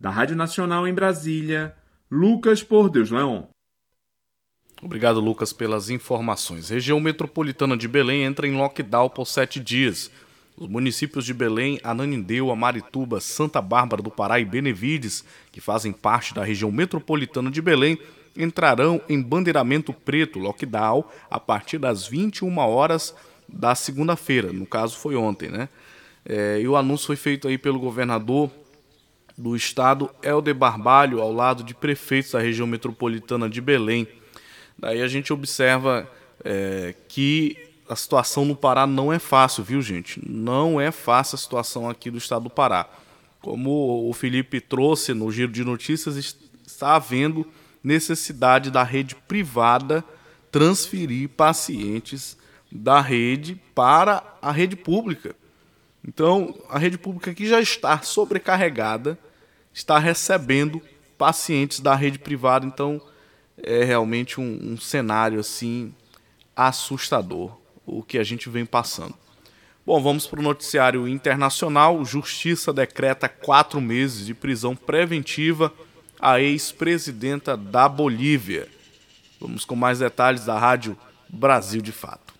Da 0.00 0.10
Rádio 0.10 0.36
Nacional 0.36 0.86
em 0.86 0.94
Brasília, 0.94 1.74
Lucas 2.10 2.62
Por 2.62 2.88
Deus 2.88 3.10
Leão. 3.10 3.48
Obrigado, 4.80 5.18
Lucas, 5.18 5.52
pelas 5.52 5.90
informações. 5.90 6.68
Região 6.68 7.00
metropolitana 7.00 7.76
de 7.76 7.88
Belém 7.88 8.22
entra 8.22 8.46
em 8.46 8.56
lockdown 8.56 9.10
por 9.10 9.26
sete 9.26 9.58
dias. 9.58 10.08
Os 10.56 10.68
municípios 10.68 11.24
de 11.24 11.34
Belém, 11.34 11.80
Ananindeua, 11.82 12.54
Marituba, 12.54 13.20
Santa 13.20 13.60
Bárbara 13.60 14.02
do 14.02 14.10
Pará 14.10 14.38
e 14.38 14.44
Benevides, 14.44 15.24
que 15.50 15.60
fazem 15.60 15.92
parte 15.92 16.32
da 16.32 16.44
região 16.44 16.70
metropolitana 16.70 17.50
de 17.50 17.60
Belém, 17.60 17.98
entrarão 18.38 19.00
em 19.08 19.20
bandeiramento 19.20 19.92
preto, 19.92 20.38
lockdown, 20.38 21.04
a 21.28 21.40
partir 21.40 21.78
das 21.78 22.06
21 22.06 22.56
horas 22.58 23.14
da 23.48 23.74
segunda-feira. 23.74 24.52
No 24.52 24.64
caso, 24.64 24.96
foi 24.96 25.16
ontem, 25.16 25.50
né? 25.50 25.68
É, 26.24 26.60
e 26.60 26.68
o 26.68 26.76
anúncio 26.76 27.08
foi 27.08 27.16
feito 27.16 27.48
aí 27.48 27.58
pelo 27.58 27.80
governador 27.80 28.50
do 29.36 29.56
estado, 29.56 30.10
Helder 30.22 30.54
Barbalho, 30.54 31.20
ao 31.20 31.32
lado 31.32 31.62
de 31.62 31.74
prefeitos 31.74 32.32
da 32.32 32.40
região 32.40 32.66
metropolitana 32.66 33.48
de 33.48 33.60
Belém. 33.60 34.06
Daí 34.78 35.00
a 35.02 35.08
gente 35.08 35.32
observa 35.32 36.10
é, 36.44 36.94
que 37.08 37.56
a 37.88 37.96
situação 37.96 38.44
no 38.44 38.54
Pará 38.54 38.86
não 38.86 39.12
é 39.12 39.18
fácil, 39.18 39.64
viu, 39.64 39.80
gente? 39.80 40.20
Não 40.28 40.80
é 40.80 40.90
fácil 40.90 41.36
a 41.36 41.38
situação 41.38 41.88
aqui 41.88 42.10
do 42.10 42.18
estado 42.18 42.44
do 42.44 42.50
Pará. 42.50 42.88
Como 43.40 44.08
o 44.08 44.12
Felipe 44.12 44.60
trouxe 44.60 45.14
no 45.14 45.30
giro 45.32 45.50
de 45.50 45.64
notícias, 45.64 46.36
está 46.66 46.96
havendo 46.96 47.46
necessidade 47.82 48.70
da 48.70 48.82
rede 48.82 49.14
privada 49.14 50.04
transferir 50.50 51.28
pacientes 51.28 52.36
da 52.70 53.00
rede 53.00 53.60
para 53.74 54.22
a 54.40 54.50
rede 54.50 54.76
pública. 54.76 55.34
Então, 56.06 56.54
a 56.68 56.78
rede 56.78 56.98
pública 56.98 57.34
que 57.34 57.46
já 57.46 57.60
está 57.60 58.00
sobrecarregada 58.02 59.18
está 59.72 59.98
recebendo 59.98 60.80
pacientes 61.16 61.80
da 61.80 61.94
rede 61.94 62.18
privada. 62.18 62.66
Então, 62.66 63.00
é 63.56 63.84
realmente 63.84 64.40
um, 64.40 64.72
um 64.72 64.78
cenário 64.78 65.40
assim 65.40 65.94
assustador 66.54 67.56
o 67.84 68.02
que 68.02 68.18
a 68.18 68.24
gente 68.24 68.48
vem 68.48 68.66
passando. 68.66 69.14
Bom, 69.84 70.02
vamos 70.02 70.26
para 70.26 70.40
o 70.40 70.42
noticiário 70.42 71.08
internacional. 71.08 72.04
Justiça 72.04 72.72
decreta 72.72 73.28
quatro 73.28 73.80
meses 73.80 74.26
de 74.26 74.34
prisão 74.34 74.76
preventiva 74.76 75.72
à 76.20 76.40
ex-presidenta 76.40 77.56
da 77.56 77.88
Bolívia. 77.88 78.68
Vamos 79.40 79.64
com 79.64 79.76
mais 79.76 80.00
detalhes 80.00 80.44
da 80.44 80.58
Rádio 80.58 80.96
Brasil 81.28 81.80
de 81.80 81.92
Fato. 81.92 82.34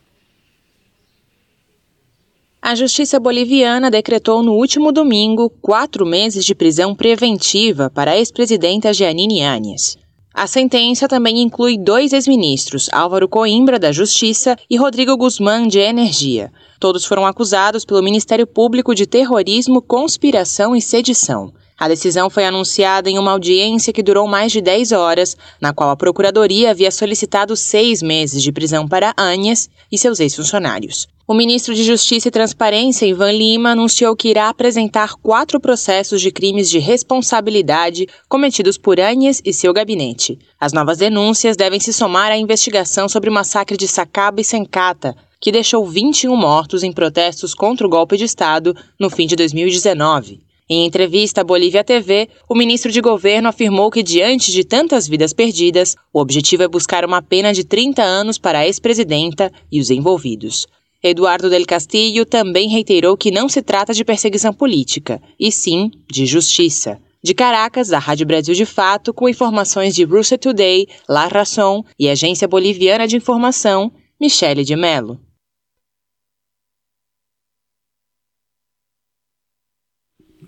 A 2.60 2.74
Justiça 2.74 3.20
Boliviana 3.20 3.90
decretou 3.90 4.42
no 4.42 4.52
último 4.52 4.90
domingo 4.90 5.48
quatro 5.62 6.04
meses 6.04 6.44
de 6.44 6.54
prisão 6.54 6.94
preventiva 6.94 7.88
para 7.88 8.10
a 8.10 8.18
ex-presidenta 8.18 8.92
Giannini 8.92 9.42
Áñez. 9.42 9.96
A 10.34 10.46
sentença 10.46 11.08
também 11.08 11.40
inclui 11.40 11.78
dois 11.78 12.12
ex-ministros, 12.12 12.88
Álvaro 12.92 13.28
Coimbra, 13.28 13.78
da 13.78 13.90
Justiça, 13.90 14.56
e 14.68 14.76
Rodrigo 14.76 15.16
Guzmán, 15.16 15.66
de 15.66 15.78
Energia. 15.78 16.52
Todos 16.78 17.04
foram 17.04 17.26
acusados 17.26 17.84
pelo 17.84 18.02
Ministério 18.02 18.46
Público 18.46 18.94
de 18.94 19.06
terrorismo, 19.06 19.82
conspiração 19.82 20.76
e 20.76 20.82
sedição. 20.82 21.52
A 21.78 21.86
decisão 21.86 22.28
foi 22.28 22.44
anunciada 22.44 23.08
em 23.08 23.20
uma 23.20 23.30
audiência 23.30 23.92
que 23.92 24.02
durou 24.02 24.26
mais 24.26 24.50
de 24.50 24.60
10 24.60 24.90
horas, 24.90 25.36
na 25.60 25.72
qual 25.72 25.90
a 25.90 25.96
Procuradoria 25.96 26.72
havia 26.72 26.90
solicitado 26.90 27.56
seis 27.56 28.02
meses 28.02 28.42
de 28.42 28.50
prisão 28.50 28.88
para 28.88 29.14
Anhas 29.16 29.70
e 29.90 29.96
seus 29.96 30.18
ex-funcionários. 30.18 31.06
O 31.24 31.34
ministro 31.34 31.74
de 31.76 31.84
Justiça 31.84 32.26
e 32.26 32.32
Transparência, 32.32 33.06
Ivan 33.06 33.30
Lima, 33.30 33.70
anunciou 33.70 34.16
que 34.16 34.28
irá 34.28 34.48
apresentar 34.48 35.14
quatro 35.22 35.60
processos 35.60 36.20
de 36.20 36.32
crimes 36.32 36.68
de 36.68 36.80
responsabilidade 36.80 38.08
cometidos 38.28 38.76
por 38.76 38.98
Anhes 38.98 39.40
e 39.44 39.52
seu 39.52 39.72
gabinete. 39.72 40.36
As 40.58 40.72
novas 40.72 40.98
denúncias 40.98 41.56
devem 41.56 41.78
se 41.78 41.92
somar 41.92 42.32
à 42.32 42.36
investigação 42.36 43.08
sobre 43.08 43.30
o 43.30 43.32
massacre 43.32 43.76
de 43.76 43.86
Sacaba 43.86 44.40
e 44.40 44.44
Sencata, 44.44 45.14
que 45.40 45.52
deixou 45.52 45.86
21 45.86 46.34
mortos 46.34 46.82
em 46.82 46.90
protestos 46.90 47.54
contra 47.54 47.86
o 47.86 47.90
golpe 47.90 48.16
de 48.16 48.24
Estado 48.24 48.74
no 48.98 49.08
fim 49.08 49.28
de 49.28 49.36
2019. 49.36 50.47
Em 50.70 50.84
entrevista 50.84 51.40
à 51.40 51.44
Bolívia 51.44 51.82
TV, 51.82 52.28
o 52.46 52.54
ministro 52.54 52.92
de 52.92 53.00
governo 53.00 53.48
afirmou 53.48 53.90
que, 53.90 54.02
diante 54.02 54.52
de 54.52 54.62
tantas 54.64 55.08
vidas 55.08 55.32
perdidas, 55.32 55.96
o 56.12 56.20
objetivo 56.20 56.62
é 56.62 56.68
buscar 56.68 57.06
uma 57.06 57.22
pena 57.22 57.54
de 57.54 57.64
30 57.64 58.02
anos 58.02 58.36
para 58.36 58.58
a 58.58 58.66
ex-presidenta 58.66 59.50
e 59.72 59.80
os 59.80 59.88
envolvidos. 59.90 60.66
Eduardo 61.02 61.48
del 61.48 61.64
Castillo 61.64 62.26
também 62.26 62.68
reiterou 62.68 63.16
que 63.16 63.30
não 63.30 63.48
se 63.48 63.62
trata 63.62 63.94
de 63.94 64.04
perseguição 64.04 64.52
política, 64.52 65.22
e 65.40 65.50
sim 65.50 65.90
de 66.06 66.26
justiça. 66.26 66.98
De 67.24 67.32
Caracas, 67.32 67.88
da 67.88 67.98
Rádio 67.98 68.26
Brasil 68.26 68.54
de 68.54 68.66
Fato, 68.66 69.14
com 69.14 69.28
informações 69.28 69.94
de 69.94 70.04
Russia 70.04 70.36
Today, 70.36 70.86
La 71.08 71.28
Razón 71.28 71.82
e 71.98 72.10
Agência 72.10 72.46
Boliviana 72.46 73.08
de 73.08 73.16
Informação, 73.16 73.90
Michele 74.20 74.64
de 74.64 74.76
Mello. 74.76 75.18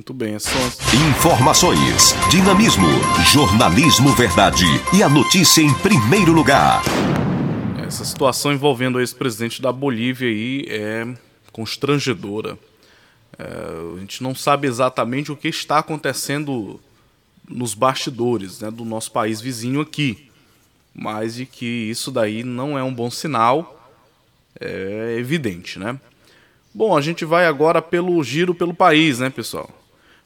Muito 0.00 0.14
bem, 0.14 0.38
são 0.38 0.58
as... 0.66 0.78
Informações, 1.10 2.14
dinamismo, 2.30 2.86
jornalismo 3.30 4.08
verdade 4.14 4.64
e 4.96 5.02
a 5.02 5.10
notícia 5.10 5.60
em 5.60 5.74
primeiro 5.74 6.32
lugar. 6.32 6.82
Essa 7.86 8.02
situação 8.06 8.50
envolvendo 8.50 8.96
o 8.96 9.00
ex-presidente 9.00 9.60
da 9.60 9.70
Bolívia 9.70 10.26
aí 10.26 10.64
é 10.70 11.06
constrangedora. 11.52 12.58
É, 13.38 13.44
a 13.94 14.00
gente 14.00 14.22
não 14.22 14.34
sabe 14.34 14.66
exatamente 14.66 15.30
o 15.30 15.36
que 15.36 15.48
está 15.48 15.80
acontecendo 15.80 16.80
nos 17.46 17.74
bastidores 17.74 18.60
né, 18.60 18.70
do 18.70 18.86
nosso 18.86 19.12
país 19.12 19.38
vizinho 19.38 19.82
aqui, 19.82 20.30
mas 20.94 21.34
de 21.34 21.44
que 21.44 21.66
isso 21.66 22.10
daí 22.10 22.42
não 22.42 22.78
é 22.78 22.82
um 22.82 22.94
bom 22.94 23.10
sinal 23.10 23.92
é 24.58 25.16
evidente, 25.18 25.78
né? 25.78 26.00
Bom, 26.72 26.96
a 26.96 27.02
gente 27.02 27.22
vai 27.26 27.44
agora 27.44 27.82
pelo 27.82 28.24
giro 28.24 28.54
pelo 28.54 28.72
país, 28.72 29.18
né, 29.18 29.28
pessoal? 29.28 29.68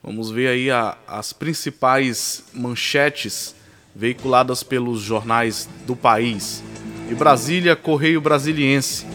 Vamos 0.05 0.31
ver 0.31 0.49
aí 0.49 0.71
a, 0.71 0.99
as 1.09 1.33
principais 1.33 2.45
manchetes 2.53 3.55
veiculadas 3.97 4.63
pelos 4.63 5.01
jornais 5.01 5.67
do 5.87 5.97
país. 5.97 6.63
E 7.11 7.15
Brasília, 7.15 7.75
Correio 7.75 8.21
Brasiliense. 8.21 9.07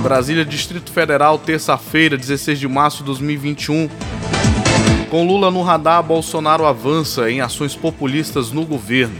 Brasília, 0.00 0.44
Distrito 0.44 0.92
Federal, 0.92 1.40
terça-feira, 1.40 2.16
16 2.16 2.60
de 2.60 2.68
março 2.68 2.98
de 2.98 3.06
2021. 3.06 3.88
Com 5.10 5.26
Lula 5.26 5.50
no 5.50 5.62
radar, 5.62 6.04
Bolsonaro 6.04 6.64
avança 6.64 7.28
em 7.28 7.40
ações 7.40 7.74
populistas 7.74 8.52
no 8.52 8.64
governo. 8.64 9.18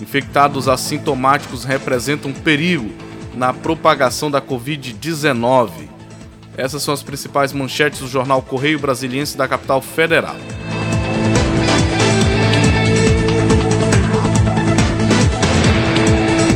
Infectados 0.00 0.66
assintomáticos 0.66 1.62
representam 1.62 2.32
perigo 2.32 2.90
na 3.32 3.54
propagação 3.54 4.28
da 4.28 4.42
Covid-19. 4.42 5.97
Essas 6.58 6.82
são 6.82 6.92
as 6.92 7.04
principais 7.04 7.52
manchetes 7.52 8.00
do 8.00 8.08
jornal 8.08 8.42
Correio 8.42 8.80
Brasiliense 8.80 9.38
da 9.38 9.46
capital 9.46 9.80
federal. 9.80 10.34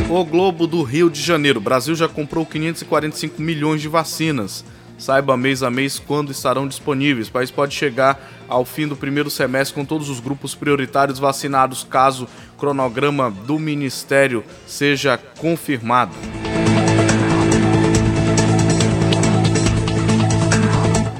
O 0.09 0.25
Globo 0.25 0.67
do 0.67 0.83
Rio 0.83 1.09
de 1.09 1.21
Janeiro. 1.21 1.61
Brasil 1.61 1.95
já 1.95 2.09
comprou 2.09 2.45
545 2.45 3.41
milhões 3.41 3.81
de 3.81 3.87
vacinas. 3.87 4.65
Saiba 4.97 5.37
mês 5.37 5.63
a 5.63 5.71
mês 5.71 5.99
quando 5.99 6.33
estarão 6.33 6.67
disponíveis. 6.67 7.29
O 7.29 7.31
país 7.31 7.49
pode 7.49 7.73
chegar 7.73 8.19
ao 8.49 8.65
fim 8.65 8.85
do 8.85 8.97
primeiro 8.97 9.29
semestre 9.29 9.73
com 9.73 9.85
todos 9.85 10.09
os 10.09 10.19
grupos 10.19 10.53
prioritários 10.53 11.17
vacinados, 11.17 11.87
caso 11.89 12.27
o 12.53 12.59
cronograma 12.59 13.31
do 13.31 13.57
Ministério 13.57 14.43
seja 14.67 15.17
confirmado. 15.17 16.13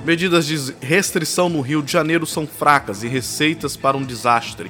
Medidas 0.05 0.45
de 0.45 0.57
restrição 0.81 1.47
no 1.47 1.61
Rio 1.61 1.81
de 1.81 1.89
Janeiro 1.89 2.25
são 2.25 2.45
fracas 2.45 3.03
e 3.03 3.07
receitas 3.07 3.77
para 3.77 3.95
um 3.95 4.03
desastre, 4.03 4.69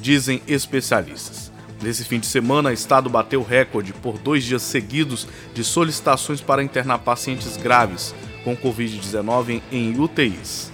dizem 0.00 0.40
especialistas. 0.48 1.52
Nesse 1.82 2.02
fim 2.02 2.18
de 2.18 2.26
semana, 2.26 2.70
o 2.70 2.72
estado 2.72 3.10
bateu 3.10 3.42
recorde 3.42 3.92
por 3.92 4.16
dois 4.16 4.42
dias 4.42 4.62
seguidos 4.62 5.28
de 5.52 5.62
solicitações 5.62 6.40
para 6.40 6.64
internar 6.64 7.00
pacientes 7.00 7.58
graves 7.58 8.14
com 8.42 8.56
Covid-19 8.56 9.60
em 9.70 10.00
UTIs. 10.00 10.72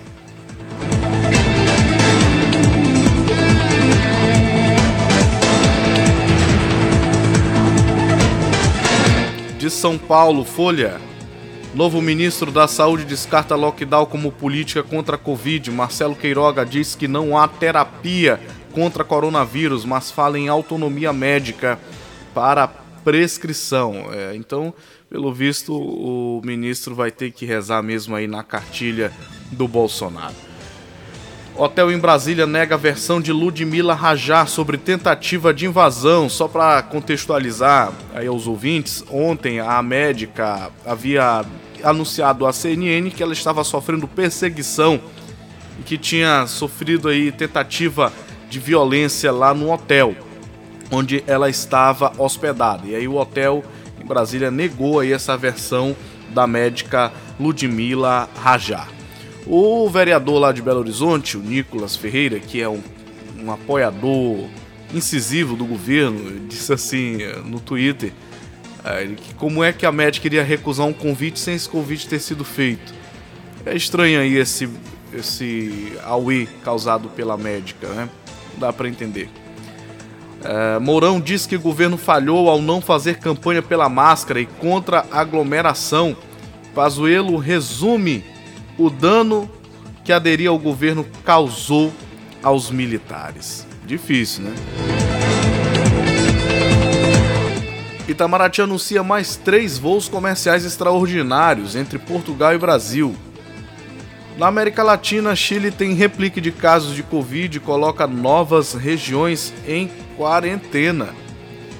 De 9.59 9.69
São 9.69 9.99
Paulo, 9.99 10.45
Folha. 10.45 11.01
Novo 11.77 12.01
ministro 12.01 12.51
da 12.51 12.67
Saúde 12.67 13.05
descarta 13.05 13.55
lockdown 13.55 14.07
como 14.07 14.33
política 14.33 14.83
contra 14.83 15.17
a 15.17 15.19
Covid. 15.19 15.71
Marcelo 15.71 16.17
Queiroga 16.17 16.65
diz 16.65 16.95
que 16.95 17.07
não 17.07 17.37
há 17.37 17.47
terapia 17.47 18.41
contra 18.73 19.05
coronavírus, 19.05 19.85
mas 19.85 20.11
fala 20.11 20.39
em 20.39 20.49
autonomia 20.49 21.13
médica 21.13 21.79
para 22.33 22.67
prescrição. 22.67 24.07
É, 24.11 24.35
então, 24.35 24.73
pelo 25.11 25.31
visto, 25.35 25.77
o 25.77 26.41
ministro 26.43 26.95
vai 26.95 27.11
ter 27.11 27.31
que 27.31 27.45
rezar 27.45 27.83
mesmo 27.83 28.17
aí 28.17 28.27
na 28.27 28.43
cartilha 28.43 29.13
do 29.53 29.69
Bolsonaro. 29.69 30.35
Hotel 31.59 31.91
em 31.91 31.99
Brasília 31.99 32.47
nega 32.47 32.75
a 32.75 32.79
versão 32.79 33.21
de 33.21 33.33
Ludmila 33.33 33.95
Rajar 33.95 34.49
sobre 34.49 34.79
tentativa 34.79 35.53
de 35.53 35.67
invasão. 35.67 36.29
Só 36.29 36.49
para 36.49 36.83
contextualizar 36.83 37.93
aí 38.15 38.27
aos 38.27 38.47
ouvintes, 38.47 39.05
ontem 39.11 39.61
a 39.61 39.83
médica 39.83 40.71
havia 40.85 41.45
anunciado 41.89 42.47
à 42.47 42.53
CNN 42.53 43.11
que 43.11 43.23
ela 43.23 43.33
estava 43.33 43.63
sofrendo 43.63 44.09
perseguição 44.09 45.01
e 45.79 45.83
que 45.83 45.97
tinha 45.97 46.47
sofrido 46.47 47.09
aí 47.09 47.31
tentativa 47.31 48.13
de 48.51 48.59
violência 48.59 49.31
lá 49.31 49.55
no 49.55 49.73
hotel 49.73 50.17
onde 50.91 51.23
ela 51.27 51.49
estava 51.49 52.13
hospedada. 52.19 52.87
E 52.87 52.95
aí 52.95 53.09
o 53.09 53.17
hotel 53.17 53.65
em 54.01 54.07
Brasília 54.07 54.51
negou 54.51 55.01
aí 55.01 55.13
essa 55.13 55.37
versão 55.37 55.97
da 56.31 56.47
médica 56.47 57.13
Ludmila 57.39 58.29
Rajar. 58.37 58.89
O 59.47 59.89
vereador 59.89 60.41
lá 60.41 60.53
de 60.53 60.61
Belo 60.61 60.81
Horizonte, 60.81 61.37
o 61.37 61.41
Nicolas 61.41 61.95
Ferreira, 61.95 62.41
que 62.41 62.61
é 62.61 62.69
um, 62.69 62.83
um 63.41 63.51
apoiador 63.53 64.49
incisivo 64.93 65.57
do 65.57 65.65
governo, 65.65 66.41
disse 66.49 66.73
assim 66.73 67.19
no 67.45 67.61
Twitter: 67.61 68.13
como 69.37 69.65
é 69.65 69.73
que 69.73 69.85
a 69.85 69.93
médica 69.93 70.27
iria 70.27 70.45
recusar 70.45 70.87
um 70.87 70.93
convite 70.93 71.41
sem 71.41 71.55
esse 71.55 71.69
convite 71.69 72.09
ter 72.09 72.21
sido 72.21 72.45
feito? 72.45 72.95
É 73.65 73.75
estranho 73.75 74.21
aí 74.21 74.37
esse, 74.37 74.69
esse 75.13 75.93
auê 76.05 76.47
causado 76.65 77.09
pela 77.09 77.37
médica, 77.37 77.89
né? 77.89 78.09
Dá 78.57 78.73
para 78.73 78.89
entender. 78.89 79.29
É, 80.45 80.79
Mourão 80.79 81.21
diz 81.21 81.47
que 81.47 81.57
o 81.57 81.61
governo 81.61 81.97
falhou 81.97 82.49
ao 82.49 82.63
não 82.63 82.81
fazer 82.81 83.19
campanha 83.19 83.61
pela 83.61 83.89
máscara 83.89 84.41
e 84.41 84.47
contra 84.47 85.05
a 85.11 85.21
aglomeração. 85.21 86.17
Pazuello 86.75 87.37
resume 87.39 88.25
o 88.79 88.89
dano 88.89 89.51
que 90.05 90.13
aderir 90.13 90.49
ao 90.49 90.59
governo 90.59 91.05
causou 91.25 91.93
aos 92.43 92.71
militares. 92.71 93.67
Difícil, 93.85 94.45
né? 94.45 95.06
Itamaraty 98.09 98.63
anuncia 98.63 99.03
mais 99.03 99.35
três 99.35 99.79
voos 99.79 100.09
comerciais 100.09 100.65
extraordinários 100.65 101.75
entre 101.75 101.99
Portugal 101.99 102.55
e 102.55 102.59
Brasil. 102.59 103.17
Na 104.39 104.47
América 104.47 104.83
Latina, 104.83 105.35
Chile 105.35 105.71
tem 105.71 105.95
replique 105.95 106.41
de 106.41 106.53
casos 106.53 106.95
de 106.95 107.03
Covid 107.03 107.57
e 107.57 107.61
coloca 107.61 108.07
novas 108.07 108.75
regiões 108.75 109.53
em 109.67 109.91
quarentena. 110.17 111.09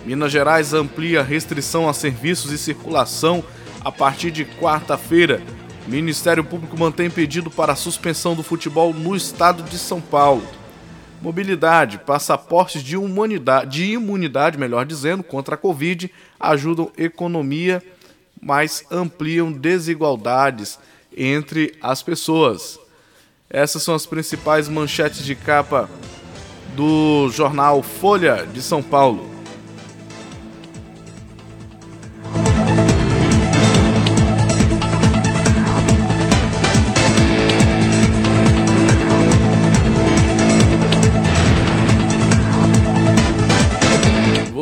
Minas 0.05 0.33
Gerais 0.33 0.73
amplia 0.73 1.23
restrição 1.23 1.89
a 1.89 1.93
serviços 1.93 2.51
e 2.51 2.59
circulação 2.59 3.45
a 3.85 3.93
partir 3.93 4.31
de 4.31 4.45
quarta-feira. 4.45 5.41
Ministério 5.87 6.43
Público 6.43 6.77
mantém 6.77 7.09
pedido 7.09 7.51
para 7.51 7.77
suspensão 7.77 8.35
do 8.35 8.43
futebol 8.43 8.93
no 8.93 9.15
estado 9.15 9.63
de 9.63 9.79
São 9.79 10.01
Paulo. 10.01 10.56
Mobilidade, 11.21 11.99
passaportes 11.99 12.83
de 12.83 12.95
imunidade, 12.95 13.71
de 13.71 13.93
imunidade, 13.93 14.59
melhor 14.59 14.85
dizendo, 14.85 15.23
contra 15.23 15.55
a 15.55 15.59
Covid 15.59 16.11
ajudam 16.39 16.93
economia, 16.97 17.83
mas 18.41 18.85
ampliam 18.91 19.51
desigualdades 19.51 20.79
entre 21.17 21.75
as 21.81 22.03
pessoas. 22.03 22.79
Essas 23.49 23.83
são 23.83 23.95
as 23.95 24.05
principais 24.05 24.69
manchetes 24.69 25.25
de 25.25 25.35
capa 25.35 25.89
do 26.75 27.31
jornal 27.31 27.83
Folha 27.83 28.47
de 28.47 28.61
São 28.61 28.83
Paulo. 28.83 29.36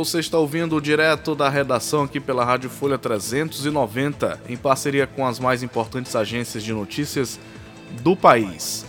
Você 0.05 0.19
está 0.19 0.37
ouvindo 0.37 0.79
direto 0.83 1.35
da 1.35 1.49
redação 1.49 2.03
aqui 2.03 2.21
pela 2.21 2.45
Rádio 2.45 2.69
Folha 2.69 2.99
390, 2.99 4.39
em 4.51 4.55
parceria 4.55 5.07
com 5.07 5.27
as 5.27 5.41
mais 5.41 5.63
importantes 5.63 6.15
agências 6.15 6.63
de 6.63 6.75
notícias 6.75 7.41
do 8.03 8.15
país. 8.15 8.85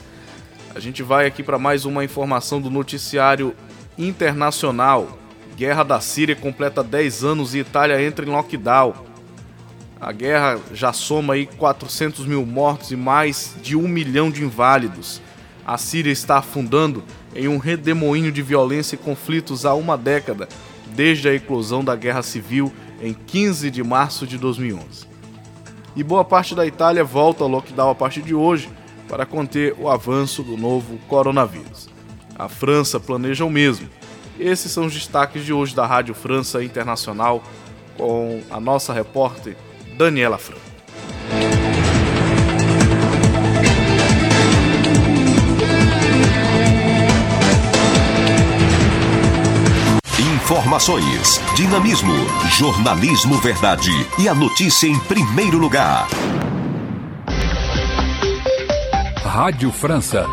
A 0.76 0.80
gente 0.82 1.02
vai 1.02 1.26
aqui 1.26 1.42
para 1.42 1.58
mais 1.58 1.86
uma 1.86 2.04
informação 2.04 2.60
do 2.60 2.70
noticiário 2.70 3.56
internacional. 3.98 5.18
Guerra 5.56 5.84
da 5.84 6.02
Síria 6.02 6.36
completa 6.36 6.84
10 6.84 7.24
anos 7.24 7.56
e 7.56 7.60
Itália 7.60 8.04
entra 8.04 8.26
em 8.26 8.30
lockdown. 8.30 8.94
A 10.02 10.12
guerra 10.12 10.60
já 10.74 10.92
soma 10.92 11.36
aí 11.36 11.46
400 11.46 12.26
mil 12.26 12.46
mortos 12.46 12.92
e 12.92 12.98
mais 12.98 13.56
de 13.64 13.78
um 13.78 13.88
milhão 13.88 14.30
de 14.30 14.44
inválidos. 14.44 15.22
A 15.66 15.78
Síria 15.78 16.12
está 16.12 16.40
afundando 16.40 17.02
em 17.34 17.48
um 17.48 17.58
redemoinho 17.58 18.34
de 18.34 18.42
violência 18.42 18.96
e 18.96 19.00
conflitos 19.00 19.66
há 19.66 19.74
uma 19.74 19.98
década, 19.98 20.50
desde 20.96 21.28
a 21.28 21.34
eclosão 21.34 21.84
da 21.84 21.96
Guerra 21.96 22.22
Civil 22.22 22.72
em 23.02 23.14
15 23.14 23.70
de 23.70 23.84
março 23.84 24.26
de 24.26 24.38
2011. 24.38 25.08
E 25.96 26.04
boa 26.04 26.26
parte 26.26 26.56
da 26.56 26.66
Itália 26.66 27.04
volta 27.04 27.44
ao 27.44 27.50
lockdown 27.50 27.90
a 27.90 27.96
partir 27.96 28.22
de 28.22 28.34
hoje 28.34 28.70
para 29.08 29.26
conter 29.26 29.76
o 29.78 29.90
avanço 29.90 30.44
do 30.44 30.58
novo 30.58 30.98
coronavírus. 31.08 31.88
A 32.38 32.50
França 32.50 33.00
planeja 33.00 33.46
o 33.46 33.50
mesmo. 33.50 33.88
Esses 34.40 34.72
são 34.72 34.86
os 34.86 34.94
destaques 34.94 35.46
de 35.46 35.54
hoje 35.54 35.74
da 35.74 35.86
Rádio 35.86 36.14
França 36.14 36.64
Internacional 36.64 37.42
com 37.98 38.42
a 38.50 38.60
nossa 38.60 38.92
repórter 38.92 39.56
Daniela 39.98 40.38
Franco. 40.38 40.75
Informações, 50.46 51.42
dinamismo, 51.56 52.14
jornalismo 52.52 53.34
verdade 53.40 53.90
e 54.20 54.30
a 54.30 54.36
notícia 54.36 54.86
em 54.86 55.00
primeiro 55.00 55.58
lugar. 55.58 56.08
Rádio 59.24 59.72
França. 59.72 60.28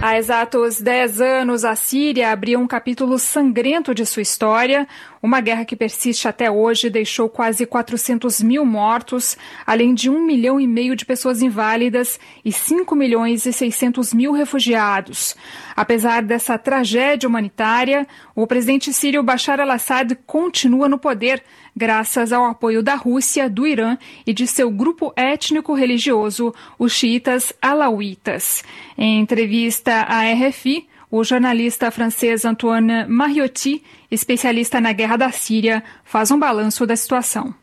Há 0.00 0.16
exatos 0.16 0.80
10 0.80 1.20
anos, 1.20 1.64
a 1.66 1.76
Síria 1.76 2.32
abriu 2.32 2.58
um 2.58 2.66
capítulo 2.66 3.18
sangrento 3.18 3.94
de 3.94 4.06
sua 4.06 4.22
história. 4.22 4.88
Uma 5.26 5.40
guerra 5.40 5.64
que 5.64 5.74
persiste 5.74 6.28
até 6.28 6.48
hoje 6.48 6.88
deixou 6.88 7.28
quase 7.28 7.66
400 7.66 8.40
mil 8.42 8.64
mortos, 8.64 9.36
além 9.66 9.92
de 9.92 10.08
um 10.08 10.24
milhão 10.24 10.60
e 10.60 10.68
meio 10.68 10.94
de 10.94 11.04
pessoas 11.04 11.42
inválidas 11.42 12.20
e 12.44 12.52
5 12.52 12.94
milhões 12.94 13.44
e 13.44 13.52
600 13.52 14.14
mil 14.14 14.30
refugiados. 14.30 15.34
Apesar 15.74 16.22
dessa 16.22 16.56
tragédia 16.56 17.28
humanitária, 17.28 18.06
o 18.36 18.46
presidente 18.46 18.92
sírio 18.92 19.20
Bashar 19.20 19.58
al-Assad 19.58 20.16
continua 20.24 20.88
no 20.88 20.96
poder, 20.96 21.42
graças 21.76 22.32
ao 22.32 22.44
apoio 22.44 22.80
da 22.80 22.94
Rússia, 22.94 23.50
do 23.50 23.66
Irã 23.66 23.98
e 24.24 24.32
de 24.32 24.46
seu 24.46 24.70
grupo 24.70 25.12
étnico-religioso, 25.16 26.54
os 26.78 26.92
xiitas 26.92 27.52
alauítas. 27.60 28.62
Em 28.96 29.18
entrevista 29.18 30.02
à 30.02 30.22
RFI, 30.32 30.86
o 31.10 31.22
jornalista 31.22 31.90
francês 31.90 32.44
Antoine 32.44 33.06
Mariotti 33.06 33.82
especialista 34.10 34.80
na 34.80 34.92
guerra 34.92 35.16
da 35.16 35.32
Síria, 35.32 35.82
faz 36.04 36.30
um 36.30 36.38
balanço 36.38 36.86
da 36.86 36.96
situação. 36.96 37.54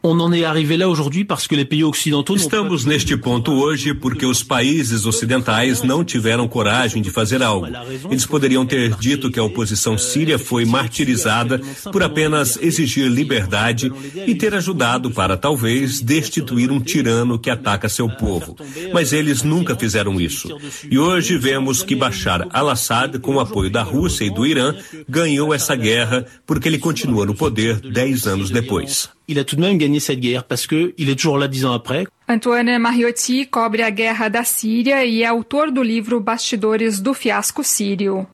Estamos 2.44 2.86
neste 2.86 3.16
ponto 3.16 3.52
hoje 3.52 3.94
porque 3.94 4.26
os 4.26 4.44
países 4.44 5.06
ocidentais 5.06 5.82
não 5.82 6.04
tiveram 6.04 6.48
coragem 6.48 7.02
de 7.02 7.10
fazer 7.10 7.42
algo. 7.42 7.68
Eles 8.10 8.26
poderiam 8.26 8.66
ter 8.66 8.96
dito 8.96 9.32
que 9.32 9.40
a 9.40 9.44
oposição 9.44 9.98
síria 9.98 10.38
foi 10.38 10.66
martirizada 10.66 11.60
por 11.92 12.04
apenas 12.04 12.58
exigir 12.62 13.08
liberdade 13.08 13.92
e 14.28 14.36
ter 14.36 14.54
ajudado 14.54 15.12
para 15.12 15.38
talvez 15.38 16.02
destituir 16.02 16.72
um 16.72 16.80
tirano 16.80 17.40
que 17.40 17.50
ataca 17.50 17.90
seu 17.90 18.10
povo. 18.10 18.56
Mas 18.94 19.14
eles 19.14 19.44
nunca 19.44 19.76
fizeram 19.76 20.20
isso. 20.20 20.58
E 20.90 21.00
hoje 21.00 21.38
vemos 21.38 21.84
que 21.84 21.96
Bashar 21.96 22.48
al-Assad, 22.52 23.20
com 23.20 23.36
o 23.36 23.40
apoio 23.40 23.70
da 23.70 23.84
Rússia 23.84 24.26
e 24.26 24.30
do 24.30 24.46
Irã, 24.46 24.76
ganhou 25.08 25.54
essa 25.54 25.76
guerra 25.76 26.26
porque 26.46 26.68
ele 26.68 26.80
continua 26.80 27.26
no 27.26 27.34
poder 27.34 27.80
dez 27.80 28.28
anos 28.28 28.50
depois. 28.50 29.10
Il 29.28 29.40
a 29.40 29.44
tout 29.44 29.56
de 29.56 29.62
même 29.62 29.78
gagné 29.78 30.00
cette 30.00 30.20
guerre 30.20 30.44
parce 30.44 30.68
que 30.68 30.94
il 30.98 31.10
est 31.10 31.16
toujours 31.16 31.38
là 31.38 31.48
dix 31.48 31.66
ans 31.66 31.74
après. 31.74 32.06
Antoine 32.28 32.78
Mariotti 32.78 33.48
cobre 33.48 33.82
a 33.82 33.90
guerra 33.90 34.30
da 34.30 34.44
Síria 34.44 35.06
e 35.06 35.24
é 35.24 35.28
autor 35.28 35.72
do 35.72 35.82
livro 35.82 36.20
Bastidores 36.20 37.00
do 37.00 37.14
Fiasco 37.14 37.64
Sírio. 37.64 38.28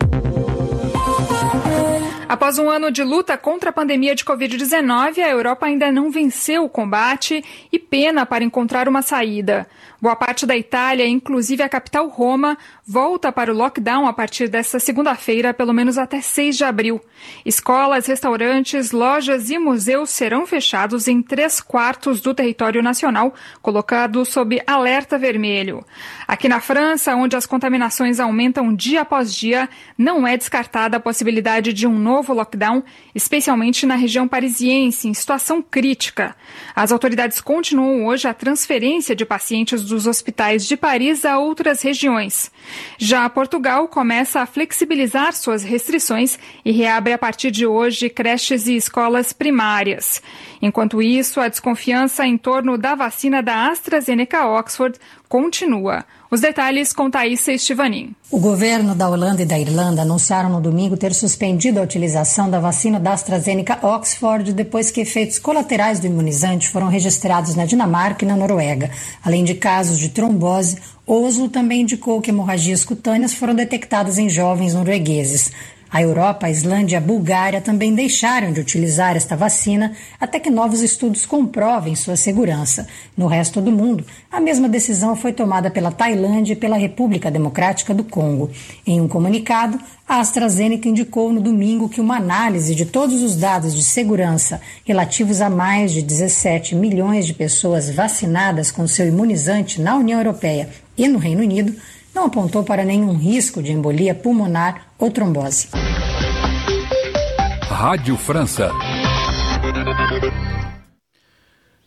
Após 2.28 2.60
um 2.60 2.70
ano 2.70 2.92
de 2.92 3.04
luta 3.04 3.36
contra 3.38 3.72
a 3.72 3.74
pandemia 3.74 4.14
de 4.14 4.24
Covid-19, 4.24 5.18
a 5.18 5.30
Europa 5.30 5.66
ainda 5.66 5.92
não 5.92 6.12
venceu 6.12 6.64
o 6.64 6.70
combate 6.70 7.44
e 7.72 7.80
pena 7.80 8.24
para 8.24 8.44
encontrar 8.44 8.88
uma 8.88 9.02
saída. 9.02 9.68
Boa 10.02 10.16
parte 10.16 10.46
da 10.46 10.56
Itália, 10.56 11.06
inclusive 11.06 11.62
a 11.62 11.68
capital 11.68 12.08
Roma, 12.08 12.58
volta 12.88 13.34
para 13.34 13.52
o 13.52 13.56
lockdown 13.56 14.08
a 14.08 14.14
partir 14.14 14.48
desta 14.48 14.80
segunda-feira, 14.80 15.54
pelo 15.54 15.74
menos 15.74 15.98
até 15.98 16.22
6 16.22 16.56
de 16.56 16.64
abril. 16.64 17.02
Escolas, 17.46 18.06
restaurantes, 18.06 18.94
lojas 18.94 19.50
e 19.50 19.60
museus 19.60 20.10
serão 20.10 20.48
fechados 20.48 21.10
em 21.10 21.22
três 21.22 21.60
quartos 21.60 22.22
do 22.22 22.34
território 22.34 22.82
nacional, 22.82 23.34
colocado 23.62 24.24
sob 24.24 24.62
alerta 24.66 25.18
vermelho. 25.18 25.84
Aqui 26.26 26.48
na 26.48 26.62
França, 26.62 27.14
onde 27.16 27.36
as 27.36 27.46
contaminações 27.46 28.22
aumentam 28.22 28.74
dia 28.74 29.02
após 29.02 29.36
dia, 29.36 29.68
não 29.98 30.26
é 30.26 30.38
descartada 30.38 30.96
a 30.96 31.02
possibilidade 31.02 31.74
de 31.74 31.86
um 31.86 32.00
novo 32.00 32.34
lockdown, 32.34 32.84
especialmente 33.14 33.86
na 33.86 33.96
região 33.96 34.30
parisiense, 34.30 35.10
em 35.10 35.14
situação 35.14 35.62
crítica. 35.62 36.38
As 36.74 36.94
autoridades 36.94 37.42
continuam 37.42 38.06
hoje 38.06 38.30
a 38.30 38.34
transferência 38.34 39.14
de 39.14 39.26
pacientes 39.26 39.89
dos 39.90 40.08
hospitais 40.08 40.66
de 40.66 40.78
Paris 40.78 41.26
a 41.26 41.38
outras 41.38 41.82
regiões. 41.82 42.52
Já 42.98 43.30
Portugal 43.30 43.88
começa 43.88 44.42
a 44.42 44.46
flexibilizar 44.46 45.34
suas 45.34 45.64
restrições 45.64 46.40
e 46.64 46.72
reabre 46.72 47.14
a 47.14 47.18
partir 47.18 47.52
de 47.52 47.66
hoje 47.66 48.10
creches 48.10 48.68
e 48.68 48.76
escolas 48.76 49.34
primárias. 49.34 50.22
Enquanto 50.62 51.02
isso, 51.02 51.40
a 51.40 51.48
desconfiança 51.48 52.26
em 52.26 52.38
torno 52.38 52.78
da 52.78 52.96
vacina 52.96 53.42
da 53.42 53.70
AstraZeneca 53.70 54.48
Oxford 54.48 54.98
continua. 55.30 56.04
Os 56.32 56.42
detalhes 56.42 56.92
com 56.92 57.10
Thaís 57.10 57.48
Estivanin. 57.48 58.16
O 58.32 58.40
governo 58.40 58.96
da 58.96 59.08
Holanda 59.08 59.44
e 59.44 59.46
da 59.46 59.60
Irlanda 59.60 60.02
anunciaram 60.02 60.50
no 60.50 60.60
domingo 60.60 60.98
ter 60.98 61.14
suspendido 61.14 61.80
a 61.80 61.84
utilização 61.84 62.50
da 62.50 62.60
vacina 62.60 63.00
da 63.00 63.14
AstraZeneca 63.14 63.80
Oxford 63.86 64.52
depois 64.52 64.90
que 64.90 65.02
efeitos 65.02 65.38
colaterais 65.38 66.00
do 66.00 66.08
imunizante 66.08 66.68
foram 66.68 66.88
registrados 66.88 67.56
na 67.56 67.66
Dinamarca 67.66 68.26
e 68.26 68.28
na 68.28 68.36
Noruega. 68.36 68.90
Além 69.24 69.44
de 69.44 69.54
casos 69.54 70.00
de 70.00 70.10
trombose, 70.10 70.78
Oslo 71.06 71.48
também 71.48 71.82
indicou 71.82 72.22
que 72.22 72.32
hemorragias 72.32 72.84
cutâneas 72.84 73.34
foram 73.34 73.54
detectadas 73.54 74.18
em 74.18 74.30
jovens 74.30 74.74
noruegueses. 74.74 75.52
A 75.92 76.04
Europa, 76.04 76.46
a 76.46 76.52
Islândia 76.52 76.96
e 76.96 76.98
a 76.98 77.02
Bulgária 77.02 77.60
também 77.60 77.96
deixaram 77.96 78.54
de 78.54 78.60
utilizar 78.60 79.16
esta 79.16 79.36
vacina 79.36 79.94
até 80.20 80.40
que 80.40 80.52
novos 80.52 80.82
estudos 80.82 81.26
comprovem 81.26 81.96
sua 81.96 82.16
segurança. 82.16 82.88
No 83.18 83.26
resto 83.26 83.60
do 83.60 83.72
mundo, 83.72 84.06
a 84.32 84.40
mesma 84.40 84.70
decisão 84.70 85.16
foi 85.16 85.34
tomada 85.34 85.72
pela 85.72 85.92
Tailândia 85.92 86.54
e 86.54 86.56
pela 86.56 86.78
República 86.78 87.32
Democrática 87.32 87.92
do 87.92 88.04
Congo. 88.04 88.52
Em 88.86 89.02
um 89.02 89.08
comunicado, 89.08 89.80
a 90.08 90.20
AstraZeneca 90.20 90.88
indicou 90.88 91.34
no 91.34 91.42
domingo 91.42 91.90
que 91.90 92.00
uma 92.00 92.18
análise 92.18 92.76
de 92.76 92.86
todos 92.86 93.24
os 93.24 93.36
dados 93.36 93.76
de 93.76 93.84
segurança 93.84 94.62
relativos 94.86 95.42
a 95.42 95.50
mais 95.50 95.92
de 95.92 96.04
17 96.04 96.76
milhões 96.76 97.26
de 97.26 97.34
pessoas 97.34 97.90
vacinadas 97.90 98.70
com 98.70 98.88
seu 98.88 99.08
imunizante 99.08 99.82
na 99.82 99.96
União 99.96 100.20
Europeia 100.20 100.70
e 100.96 101.08
no 101.08 101.18
Reino 101.18 101.42
Unido 101.42 101.74
não 102.20 102.26
apontou 102.26 102.66
para 102.66 102.84
nenhum 102.84 103.16
risco 103.16 103.64
de 103.64 103.72
embolia 103.72 104.14
pulmonar 104.14 104.92
ou 105.00 105.10
trombose. 105.10 105.70
Rádio 107.70 108.18
França. 108.18 108.70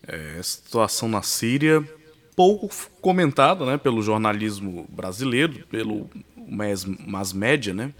É, 0.08 0.40
situação 0.42 1.06
na 1.06 1.20
Síria, 1.20 1.86
pouco 2.34 2.70
comentada 3.02 3.66
né, 3.66 3.76
pelo 3.76 4.00
jornalismo 4.00 4.86
brasileiro, 4.88 5.66
pelo 5.66 6.08
mass, 6.48 6.86
mass 6.86 7.34
média, 7.34 7.74
né? 7.74 7.92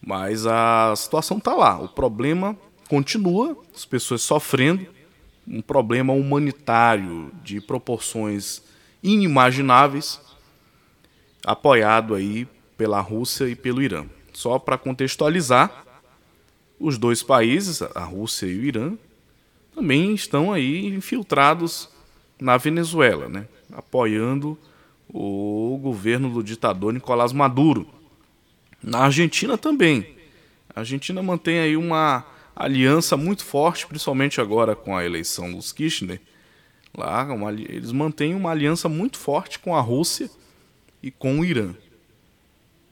Mas 0.00 0.46
a 0.46 0.94
situação 0.94 1.38
está 1.38 1.54
lá. 1.54 1.76
O 1.80 1.88
problema 1.88 2.56
continua, 2.88 3.56
as 3.74 3.84
pessoas 3.84 4.22
sofrendo, 4.22 4.86
um 5.46 5.60
problema 5.60 6.12
humanitário 6.12 7.32
de 7.42 7.60
proporções 7.60 8.62
inimagináveis 9.02 10.20
apoiado 11.44 12.14
aí 12.14 12.46
pela 12.76 13.00
Rússia 13.00 13.48
e 13.48 13.54
pelo 13.54 13.82
Irã. 13.82 14.06
Só 14.32 14.58
para 14.58 14.78
contextualizar, 14.78 15.84
os 16.78 16.98
dois 16.98 17.22
países, 17.22 17.82
a 17.82 18.04
Rússia 18.04 18.46
e 18.46 18.58
o 18.58 18.64
Irã, 18.64 18.92
também 19.74 20.14
estão 20.14 20.52
aí 20.52 20.86
infiltrados 20.86 21.88
na 22.40 22.56
Venezuela, 22.56 23.28
né? 23.28 23.46
apoiando 23.72 24.58
o 25.08 25.78
governo 25.82 26.30
do 26.30 26.42
ditador 26.42 26.92
Nicolás 26.92 27.32
Maduro. 27.32 27.86
Na 28.82 29.04
Argentina 29.04 29.56
também. 29.56 30.16
A 30.74 30.80
Argentina 30.80 31.22
mantém 31.22 31.60
aí 31.60 31.76
uma 31.76 32.24
aliança 32.54 33.16
muito 33.16 33.44
forte, 33.44 33.86
principalmente 33.86 34.40
agora 34.40 34.74
com 34.74 34.96
a 34.96 35.04
eleição 35.04 35.52
dos 35.52 35.72
Kirchner. 35.72 36.20
Lá, 36.96 37.24
uma, 37.24 37.52
eles 37.52 37.92
mantêm 37.92 38.34
uma 38.34 38.50
aliança 38.50 38.88
muito 38.88 39.18
forte 39.18 39.58
com 39.58 39.76
a 39.76 39.80
Rússia 39.80 40.28
e 41.02 41.10
com 41.10 41.40
o 41.40 41.44
Irã. 41.44 41.74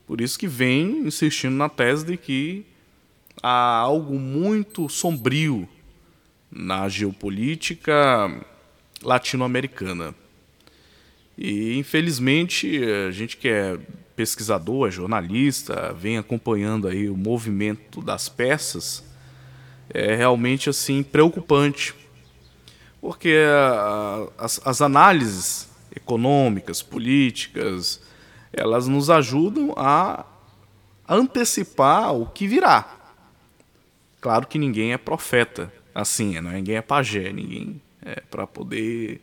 Por 0.07 0.21
isso 0.21 0.39
que 0.39 0.49
vem 0.49 1.07
insistindo 1.07 1.55
na 1.55 1.69
tese 1.69 2.05
de 2.05 2.17
que 2.17 2.67
há 3.41 3.77
algo 3.77 4.19
muito 4.19 4.89
sombrio 4.89 5.69
na 6.51 6.89
geopolítica 6.89 8.45
latino-americana. 9.03 10.15
E 11.39 11.79
infelizmente 11.79 12.83
a 13.09 13.11
gente 13.13 13.37
que 13.37 13.49
é 13.49 13.79
pesquisador, 14.17 14.89
é 14.89 14.91
jornalista, 14.91 15.95
vem 15.95 16.19
acompanhando 16.19 16.89
aí 16.89 17.09
o 17.09 17.17
movimento 17.17 18.03
das 18.03 18.29
peças, 18.29 19.03
é 19.89 20.15
realmente 20.15 20.69
assim 20.69 21.03
preocupante, 21.03 21.95
porque 23.01 23.35
as, 24.37 24.61
as 24.65 24.83
análises 24.83 25.70
econômicas, 25.95 26.83
políticas, 26.83 28.01
elas 28.53 28.87
nos 28.87 29.11
ajudam 29.11 29.75
a 29.77 30.25
antecipar 31.09 32.15
o 32.15 32.27
que 32.27 32.47
virá. 32.47 32.97
Claro 34.21 34.47
que 34.47 34.59
ninguém 34.59 34.93
é 34.93 34.99
profeta, 34.99 35.73
assim, 35.95 36.41
né? 36.41 36.53
ninguém 36.53 36.77
é 36.77 36.83
pajé, 36.83 37.33
ninguém 37.33 37.81
é 38.03 38.21
para 38.31 38.47
poder 38.47 39.21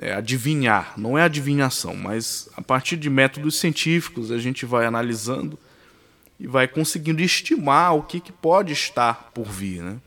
é, 0.00 0.12
adivinhar. 0.12 0.94
Não 0.96 1.16
é 1.16 1.22
adivinhação, 1.22 1.96
mas 1.96 2.48
a 2.56 2.62
partir 2.62 2.96
de 2.96 3.08
métodos 3.08 3.58
científicos 3.58 4.30
a 4.30 4.38
gente 4.38 4.66
vai 4.66 4.86
analisando 4.86 5.58
e 6.38 6.46
vai 6.46 6.68
conseguindo 6.68 7.20
estimar 7.20 7.94
o 7.94 8.02
que, 8.02 8.20
que 8.20 8.32
pode 8.32 8.72
estar 8.72 9.30
por 9.34 9.46
vir, 9.46 9.82
né? 9.82 9.98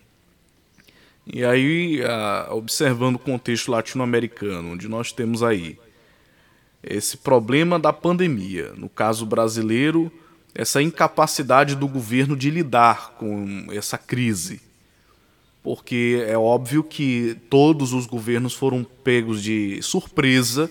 E 1.25 1.43
aí, 1.43 2.01
observando 2.49 3.15
o 3.15 3.19
contexto 3.19 3.71
latino-americano, 3.71 4.73
onde 4.73 4.87
nós 4.87 5.11
temos 5.11 5.41
aí 5.41 5.79
esse 6.83 7.15
problema 7.15 7.79
da 7.79 7.93
pandemia, 7.93 8.73
no 8.75 8.89
caso 8.89 9.25
brasileiro, 9.25 10.11
essa 10.53 10.81
incapacidade 10.81 11.75
do 11.75 11.87
governo 11.87 12.35
de 12.35 12.49
lidar 12.49 13.11
com 13.17 13.67
essa 13.71 13.97
crise. 13.97 14.61
Porque 15.63 16.21
é 16.27 16.37
óbvio 16.37 16.83
que 16.83 17.37
todos 17.49 17.93
os 17.93 18.05
governos 18.05 18.53
foram 18.53 18.83
pegos 18.83 19.41
de 19.41 19.81
surpresa 19.81 20.69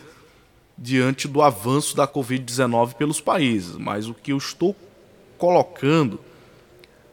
diante 0.76 1.26
do 1.26 1.40
avanço 1.40 1.96
da 1.96 2.06
Covid-19 2.06 2.94
pelos 2.94 3.20
países, 3.20 3.76
mas 3.76 4.06
o 4.06 4.12
que 4.12 4.32
eu 4.32 4.36
estou 4.36 4.76
colocando 5.38 6.20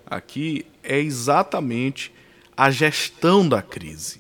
aqui 0.05 0.65
é 0.83 0.99
exatamente 0.99 2.11
a 2.59 2.69
gestão 2.69 3.47
da 3.47 3.61
crise. 3.61 4.19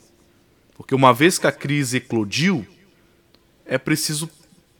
Porque 0.77 0.95
uma 0.95 1.13
vez 1.13 1.37
que 1.37 1.45
a 1.45 1.51
crise 1.51 1.97
eclodiu, 1.97 2.65
é 3.65 3.77
preciso 3.77 4.29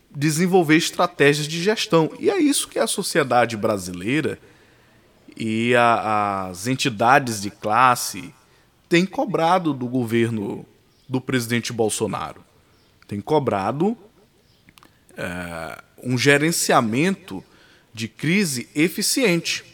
desenvolver 0.10 0.78
estratégias 0.78 1.46
de 1.46 1.62
gestão. 1.62 2.10
E 2.18 2.30
é 2.30 2.40
isso 2.40 2.70
que 2.70 2.80
a 2.80 2.88
sociedade 2.88 3.58
brasileira 3.58 4.40
e 5.36 5.76
a, 5.76 6.48
as 6.48 6.68
entidades 6.68 7.42
de 7.42 7.52
classe 7.52 8.34
têm 8.88 9.06
cobrado 9.06 9.74
do 9.74 9.88
governo 9.88 10.66
do 11.10 11.20
presidente 11.20 11.74
Bolsonaro. 11.74 12.42
Tem 13.10 13.20
cobrado 13.20 13.98
é, 15.18 15.84
um 16.02 16.18
gerenciamento 16.18 17.44
de 17.94 18.08
crise 18.08 18.70
eficiente. 18.74 19.66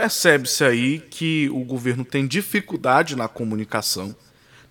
Percebe-se 0.00 0.64
aí 0.64 0.98
que 0.98 1.50
o 1.50 1.62
governo 1.62 2.06
tem 2.06 2.26
dificuldade 2.26 3.14
na 3.14 3.28
comunicação, 3.28 4.16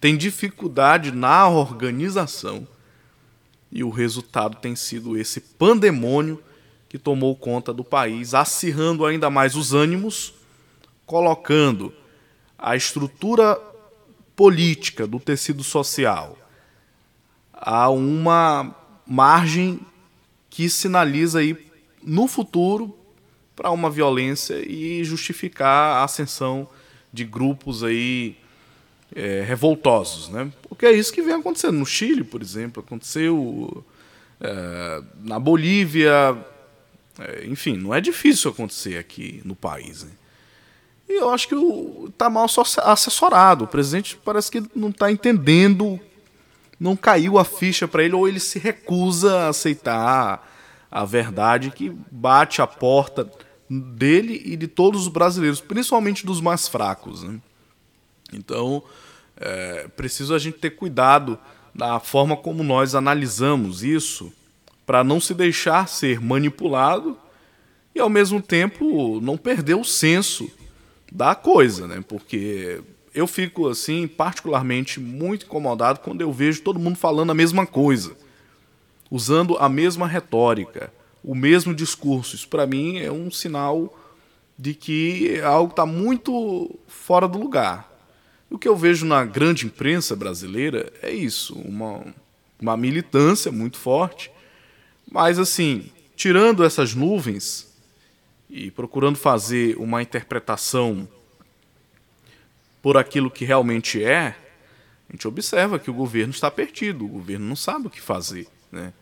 tem 0.02 0.18
dificuldade 0.18 1.12
na 1.12 1.48
organização, 1.48 2.68
e 3.72 3.84
o 3.84 3.92
resultado 3.92 4.58
tem 4.58 4.76
sido 4.76 5.16
esse 5.16 5.40
pandemônio 5.40 6.44
que 6.90 6.98
tomou 6.98 7.36
conta 7.36 7.72
do 7.72 7.84
país, 7.84 8.34
acirrando 8.34 9.06
ainda 9.06 9.30
mais 9.30 9.56
os 9.56 9.72
ânimos, 9.72 10.34
colocando 11.06 11.94
a 12.58 12.76
estrutura 12.76 13.56
política 14.36 15.06
do 15.06 15.20
tecido 15.20 15.64
social 15.64 16.40
a 17.54 17.88
uma 17.92 18.76
margem 19.06 19.80
que 20.50 20.68
sinaliza 20.68 21.38
aí 21.38 21.56
no 22.02 22.28
futuro 22.28 22.99
para 23.60 23.72
uma 23.72 23.89
violência 23.89 24.55
e 24.66 25.03
justificar 25.03 25.97
a 25.97 26.05
ascensão 26.05 26.66
de 27.12 27.26
grupos 27.26 27.84
aí 27.84 28.38
é, 29.14 29.43
revoltosos, 29.45 30.30
né? 30.30 30.49
Porque 30.70 30.86
é 30.86 30.93
isso 30.93 31.12
que 31.12 31.22
vem 31.22 31.36
acontecendo 31.36 31.78
no 31.78 31.86
Chile, 31.86 32.24
por 32.24 32.41
exemplo, 32.41 32.82
aconteceu 32.82 33.84
é, 34.39 35.03
na 35.22 35.38
Bolívia, 35.38 36.38
é, 37.20 37.45
enfim, 37.47 37.76
não 37.76 37.93
é 37.93 37.99
difícil 37.99 38.49
acontecer 38.49 38.97
aqui 38.97 39.41
no 39.43 39.57
país. 39.57 40.05
Né? 40.05 40.12
E 41.10 41.20
eu 41.20 41.30
acho 41.30 41.49
que 41.49 41.55
está 42.07 42.30
mal 42.30 42.45
assessorado. 42.45 43.66
O 43.66 43.68
presidente 43.68 44.18
parece 44.24 44.49
que 44.49 44.64
não 44.74 44.88
está 44.88 45.12
entendendo, 45.12 45.99
não 46.80 46.95
caiu 46.95 47.38
a 47.38 47.43
ficha 47.43 47.89
para 47.89 48.05
ele, 48.05 48.16
ou 48.16 48.26
ele 48.26 48.39
se 48.39 48.57
recusa 48.57 49.36
a 49.36 49.47
aceitar 49.49 50.49
a 50.89 51.03
verdade 51.03 51.72
que 51.72 51.93
bate 52.10 52.62
a 52.62 52.68
porta 52.68 53.30
dele 53.70 54.42
e 54.44 54.58
de 54.58 54.68
todos 54.68 55.04
os 55.04 55.08
brasileiros, 55.08 55.62
principalmente 55.62 56.26
dos 56.26 56.42
mais 56.42 56.68
fracos. 56.68 57.24
Né? 57.24 57.40
Então, 58.34 58.82
é 59.38 59.88
preciso 59.96 60.34
a 60.34 60.40
gente 60.40 60.58
ter 60.58 60.72
cuidado 60.72 61.38
da 61.74 62.00
forma 62.00 62.36
como 62.36 62.64
nós 62.64 62.96
analisamos 62.96 63.84
isso, 63.84 64.34
para 64.86 65.04
não 65.04 65.20
se 65.22 65.36
deixar 65.36 65.88
ser 65.88 66.20
manipulado 66.20 67.16
e, 67.94 68.00
ao 68.00 68.10
mesmo 68.10 68.42
tempo, 68.42 69.22
não 69.22 69.38
perder 69.38 69.76
o 69.76 69.84
senso 69.84 70.50
da 71.12 71.36
coisa, 71.36 71.88
né? 71.88 72.04
Porque 72.08 72.82
eu 73.14 73.28
fico, 73.28 73.68
assim, 73.68 74.08
particularmente 74.08 75.00
muito 75.00 75.46
incomodado 75.46 76.00
quando 76.00 76.22
eu 76.22 76.32
vejo 76.34 76.64
todo 76.64 76.80
mundo 76.80 76.98
falando 76.98 77.30
a 77.30 77.36
mesma 77.36 77.68
coisa. 77.68 78.16
usando 79.10 79.58
a 79.58 79.68
mesma 79.68 80.08
retórica, 80.08 80.92
o 81.24 81.36
mesmo 81.36 81.74
discurso. 81.74 82.36
Isso, 82.36 82.48
para 82.48 82.66
mim, 82.66 83.00
é 83.00 83.12
um 83.12 83.30
sinal 83.32 83.98
de 84.58 84.74
que 84.74 85.40
algo 85.42 85.72
está 85.72 85.86
muito 85.86 86.78
fora 86.88 87.28
do 87.28 87.40
lugar. 87.40 87.90
O 88.50 88.58
que 88.58 88.68
eu 88.68 88.76
vejo 88.76 89.06
na 89.06 89.24
grande 89.24 89.66
imprensa 89.66 90.16
brasileira 90.16 90.92
é 91.02 91.12
isso, 91.12 91.54
uma, 91.60 92.04
uma 92.60 92.76
militância 92.76 93.52
muito 93.52 93.78
forte, 93.78 94.32
mas 95.10 95.38
assim, 95.38 95.92
tirando 96.16 96.64
essas 96.64 96.96
nuvens 96.96 97.68
e 98.50 98.72
procurando 98.72 99.18
fazer 99.18 99.78
uma 99.78 100.02
interpretação 100.02 101.08
por 102.82 102.98
aquilo 102.98 103.30
que 103.30 103.46
realmente 103.46 104.04
é, 104.04 104.36
a 105.08 105.14
gente 105.14 105.28
observa 105.28 105.80
que 105.80 105.92
o 105.92 105.94
governo 105.94 106.34
está 106.34 106.50
perdido, 106.50 107.06
o 107.06 107.10
governo 107.10 107.46
não 107.46 107.56
sabe 107.56 107.88
o 107.88 107.90
que 107.90 108.02
fazer, 108.02 108.48
né? 108.72 108.94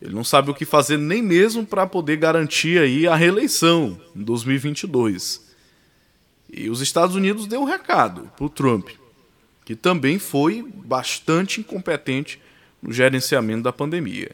Ele 0.00 0.14
não 0.14 0.24
sabe 0.24 0.50
o 0.50 0.54
que 0.54 0.64
fazer 0.64 0.98
nem 0.98 1.22
mesmo 1.22 1.64
para 1.64 1.86
poder 1.86 2.16
garantir 2.16 2.78
aí 2.78 3.06
a 3.06 3.16
reeleição 3.16 3.98
em 4.14 4.22
2022. 4.22 5.46
E 6.52 6.68
os 6.68 6.80
Estados 6.80 7.16
Unidos 7.16 7.46
deu 7.46 7.62
um 7.62 7.64
recado 7.64 8.30
para 8.36 8.44
o 8.44 8.50
Trump, 8.50 8.90
que 9.64 9.74
também 9.74 10.18
foi 10.18 10.62
bastante 10.62 11.60
incompetente 11.60 12.40
no 12.80 12.92
gerenciamento 12.92 13.62
da 13.62 13.72
pandemia. 13.72 14.30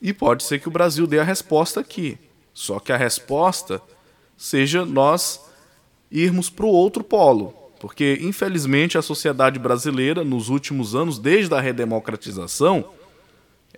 E 0.00 0.12
pode 0.12 0.42
ser 0.44 0.58
que 0.58 0.68
o 0.68 0.70
Brasil 0.70 1.06
dê 1.06 1.18
a 1.18 1.24
resposta 1.24 1.80
aqui. 1.80 2.18
Só 2.52 2.78
que 2.78 2.92
a 2.92 2.96
resposta 2.96 3.80
seja 4.36 4.84
nós 4.84 5.40
irmos 6.10 6.50
para 6.50 6.66
o 6.66 6.68
outro 6.68 7.02
polo. 7.02 7.52
Porque, 7.80 8.18
infelizmente, 8.20 8.96
a 8.96 9.02
sociedade 9.02 9.58
brasileira, 9.58 10.22
nos 10.22 10.48
últimos 10.48 10.94
anos, 10.94 11.18
desde 11.18 11.54
a 11.54 11.60
redemocratização, 11.60 12.93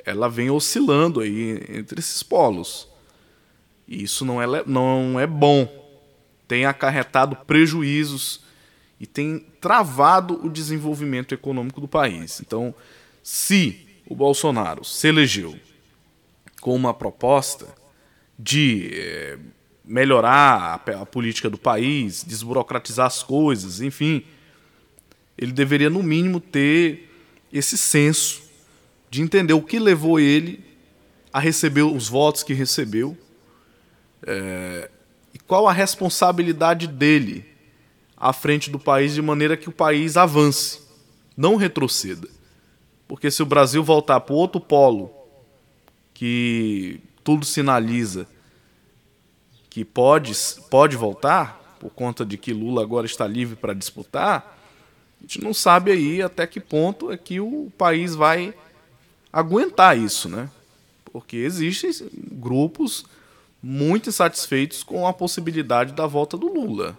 ela 0.06 0.28
vem 0.28 0.48
oscilando 0.48 1.20
aí 1.20 1.62
entre 1.68 2.00
esses 2.00 2.22
polos. 2.22 2.88
E 3.86 4.02
isso 4.02 4.24
não 4.24 4.40
é, 4.40 4.46
não 4.64 5.20
é 5.20 5.26
bom 5.26 5.84
tem 6.46 6.64
acarretado 6.64 7.36
prejuízos 7.36 8.40
e 8.98 9.06
tem 9.06 9.46
travado 9.60 10.44
o 10.44 10.48
desenvolvimento 10.48 11.34
econômico 11.34 11.80
do 11.80 11.88
país. 11.88 12.40
Então, 12.40 12.74
se 13.22 13.86
o 14.06 14.14
Bolsonaro 14.14 14.84
se 14.84 15.08
elegeu 15.08 15.58
com 16.60 16.74
uma 16.74 16.94
proposta 16.94 17.66
de 18.38 18.90
é, 18.92 19.38
melhorar 19.84 20.82
a, 20.86 21.02
a 21.02 21.06
política 21.06 21.50
do 21.50 21.58
país, 21.58 22.24
desburocratizar 22.24 23.06
as 23.06 23.22
coisas, 23.22 23.80
enfim, 23.80 24.24
ele 25.36 25.52
deveria, 25.52 25.90
no 25.90 26.02
mínimo, 26.02 26.40
ter 26.40 27.10
esse 27.52 27.76
senso 27.76 28.45
de 29.10 29.22
entender 29.22 29.52
o 29.54 29.62
que 29.62 29.78
levou 29.78 30.18
ele 30.18 30.64
a 31.32 31.40
receber 31.40 31.82
os 31.82 32.08
votos 32.08 32.42
que 32.42 32.54
recebeu. 32.54 33.16
É, 34.26 34.90
e 35.34 35.38
qual 35.38 35.68
a 35.68 35.72
responsabilidade 35.72 36.86
dele 36.86 37.56
à 38.16 38.32
frente 38.32 38.70
do 38.70 38.78
país 38.78 39.14
de 39.14 39.20
maneira 39.20 39.56
que 39.56 39.68
o 39.68 39.72
país 39.72 40.16
avance, 40.16 40.80
não 41.36 41.56
retroceda. 41.56 42.28
Porque 43.06 43.30
se 43.30 43.42
o 43.42 43.46
Brasil 43.46 43.84
voltar 43.84 44.20
para 44.20 44.34
outro 44.34 44.60
polo, 44.60 45.10
que 46.14 47.00
tudo 47.22 47.44
sinaliza 47.44 48.26
que 49.68 49.84
pode, 49.84 50.32
pode 50.70 50.96
voltar, 50.96 51.76
por 51.78 51.90
conta 51.90 52.24
de 52.24 52.38
que 52.38 52.54
Lula 52.54 52.80
agora 52.80 53.04
está 53.04 53.26
livre 53.26 53.54
para 53.54 53.74
disputar, 53.74 54.58
a 55.18 55.22
gente 55.22 55.42
não 55.42 55.52
sabe 55.52 55.90
aí 55.90 56.22
até 56.22 56.46
que 56.46 56.58
ponto 56.58 57.12
é 57.12 57.16
que 57.18 57.38
o 57.38 57.70
país 57.76 58.14
vai 58.14 58.54
aguentar 59.36 59.98
isso, 59.98 60.30
né? 60.30 60.48
Porque 61.12 61.36
existem 61.36 61.92
grupos 62.32 63.04
muito 63.62 64.08
insatisfeitos 64.08 64.82
com 64.82 65.06
a 65.06 65.12
possibilidade 65.12 65.92
da 65.92 66.06
volta 66.06 66.38
do 66.38 66.50
Lula. 66.50 66.96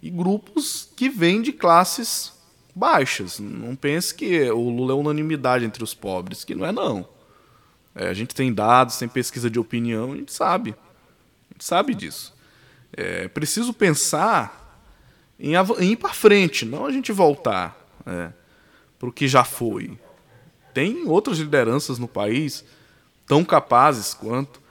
E 0.00 0.08
grupos 0.08 0.88
que 0.94 1.08
vêm 1.08 1.42
de 1.42 1.52
classes 1.52 2.32
baixas. 2.72 3.40
Não 3.40 3.74
pense 3.74 4.14
que 4.14 4.48
o 4.52 4.70
Lula 4.70 4.92
é 4.92 4.96
unanimidade 4.96 5.64
entre 5.64 5.82
os 5.82 5.94
pobres, 5.94 6.44
que 6.44 6.54
não 6.54 6.64
é 6.64 6.70
não. 6.70 7.08
É, 7.92 8.08
a 8.08 8.14
gente 8.14 8.36
tem 8.36 8.54
dados, 8.54 8.96
tem 8.96 9.08
pesquisa 9.08 9.50
de 9.50 9.58
opinião, 9.58 10.12
a 10.12 10.16
gente 10.16 10.32
sabe. 10.32 10.76
A 11.50 11.54
gente 11.54 11.64
sabe 11.64 11.92
disso. 11.92 12.32
É 12.92 13.26
preciso 13.26 13.72
pensar 13.72 14.80
em, 15.40 15.54
em 15.54 15.90
ir 15.90 15.96
para 15.96 16.14
frente, 16.14 16.64
não 16.64 16.86
a 16.86 16.92
gente 16.92 17.10
voltar 17.10 17.76
é, 18.06 18.32
para 18.96 19.08
o 19.08 19.12
que 19.12 19.26
já 19.26 19.42
foi. 19.42 19.98
Tem 20.78 21.08
outras 21.08 21.38
lideranças 21.38 21.98
no 21.98 22.06
país 22.06 22.64
tão 23.26 23.44
capazes 23.44 24.14
quanto 24.14 24.62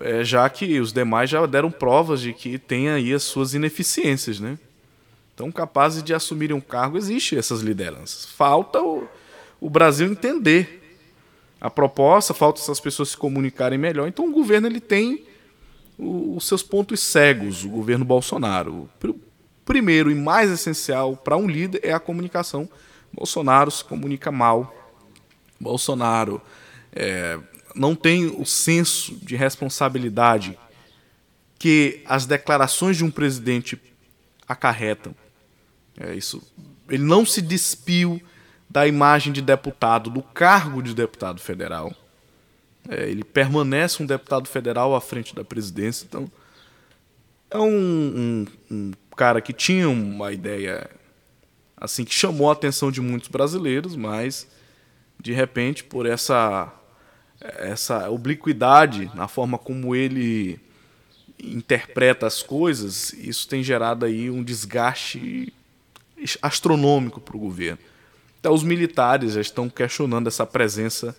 é, 0.00 0.24
já 0.24 0.48
que 0.48 0.80
os 0.80 0.94
demais 0.94 1.28
já 1.28 1.44
deram 1.44 1.70
provas 1.70 2.22
de 2.22 2.32
que 2.32 2.58
tem 2.58 2.88
aí 2.88 3.12
as 3.12 3.22
suas 3.22 3.52
ineficiências, 3.52 4.40
né? 4.40 4.58
Então, 5.34 5.52
capazes 5.52 6.02
de 6.02 6.14
assumirem 6.14 6.56
um 6.56 6.60
cargo, 6.60 6.96
existe 6.96 7.36
essas 7.36 7.60
lideranças. 7.60 8.24
Falta 8.24 8.80
o, 8.80 9.06
o 9.60 9.68
Brasil 9.68 10.10
entender 10.10 10.98
a 11.60 11.68
proposta, 11.68 12.32
falta 12.32 12.62
essas 12.62 12.80
pessoas 12.80 13.10
se 13.10 13.18
comunicarem 13.18 13.76
melhor. 13.76 14.08
Então, 14.08 14.26
o 14.26 14.32
governo 14.32 14.66
ele 14.66 14.80
tem 14.80 15.22
os 15.98 16.48
seus 16.48 16.62
pontos 16.62 16.98
cegos, 17.00 17.62
o 17.62 17.68
governo 17.68 18.06
Bolsonaro. 18.06 18.88
O 19.04 19.20
primeiro 19.66 20.10
e 20.10 20.14
mais 20.14 20.50
essencial 20.50 21.14
para 21.14 21.36
um 21.36 21.46
líder 21.46 21.80
é 21.82 21.92
a 21.92 22.00
comunicação. 22.00 22.66
Bolsonaro 23.14 23.70
se 23.70 23.84
comunica 23.84 24.30
mal. 24.32 24.74
Bolsonaro 25.60 26.42
é, 26.92 27.38
não 27.74 27.94
tem 27.94 28.26
o 28.26 28.44
senso 28.44 29.14
de 29.16 29.36
responsabilidade 29.36 30.58
que 31.58 32.02
as 32.04 32.26
declarações 32.26 32.96
de 32.96 33.04
um 33.04 33.10
presidente 33.10 33.80
acarretam. 34.46 35.14
É 35.98 36.14
isso. 36.14 36.42
Ele 36.88 37.02
não 37.02 37.24
se 37.24 37.40
despiu 37.40 38.20
da 38.68 38.86
imagem 38.86 39.32
de 39.32 39.40
deputado, 39.40 40.10
do 40.10 40.22
cargo 40.22 40.82
de 40.82 40.94
deputado 40.94 41.40
federal. 41.40 41.94
É, 42.88 43.08
ele 43.08 43.22
permanece 43.22 44.02
um 44.02 44.06
deputado 44.06 44.48
federal 44.48 44.94
à 44.94 45.00
frente 45.00 45.34
da 45.34 45.44
presidência. 45.44 46.04
Então, 46.04 46.30
é 47.50 47.58
um, 47.58 47.66
um, 47.68 48.46
um 48.70 48.92
cara 49.16 49.40
que 49.40 49.52
tinha 49.52 49.88
uma 49.88 50.32
ideia 50.32 50.90
assim 51.84 52.02
que 52.02 52.14
chamou 52.14 52.48
a 52.48 52.54
atenção 52.54 52.90
de 52.90 53.00
muitos 53.00 53.28
brasileiros, 53.28 53.94
mas 53.94 54.48
de 55.20 55.32
repente 55.32 55.84
por 55.84 56.06
essa 56.06 56.72
essa 57.40 58.08
obliquidade 58.08 59.10
na 59.14 59.28
forma 59.28 59.58
como 59.58 59.94
ele 59.94 60.58
interpreta 61.38 62.26
as 62.26 62.42
coisas, 62.42 63.12
isso 63.12 63.46
tem 63.46 63.62
gerado 63.62 64.06
aí 64.06 64.30
um 64.30 64.42
desgaste 64.42 65.52
astronômico 66.40 67.20
para 67.20 67.36
o 67.36 67.40
governo. 67.40 67.78
Até 68.38 68.48
os 68.48 68.62
militares 68.62 69.34
já 69.34 69.42
estão 69.42 69.68
questionando 69.68 70.26
essa 70.26 70.46
presença 70.46 71.14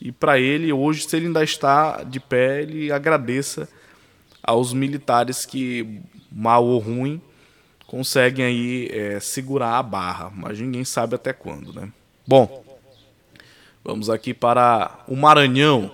e 0.00 0.10
para 0.10 0.40
ele 0.40 0.72
hoje, 0.72 1.06
se 1.06 1.14
ele 1.14 1.26
ainda 1.26 1.44
está 1.44 2.02
de 2.02 2.20
pé, 2.20 2.62
ele 2.62 2.90
agradeça 2.90 3.68
aos 4.42 4.72
militares 4.72 5.44
que 5.44 6.00
mal 6.32 6.64
ou 6.64 6.78
ruim 6.78 7.20
conseguem 7.86 8.44
aí 8.44 8.88
é, 8.92 9.20
segurar 9.20 9.78
a 9.78 9.82
barra, 9.82 10.30
mas 10.34 10.58
ninguém 10.58 10.84
sabe 10.84 11.14
até 11.14 11.32
quando, 11.32 11.72
né? 11.72 11.88
Bom, 12.26 12.64
Vamos 13.86 14.10
aqui 14.10 14.34
para 14.34 14.98
o 15.06 15.14
Maranhão. 15.14 15.92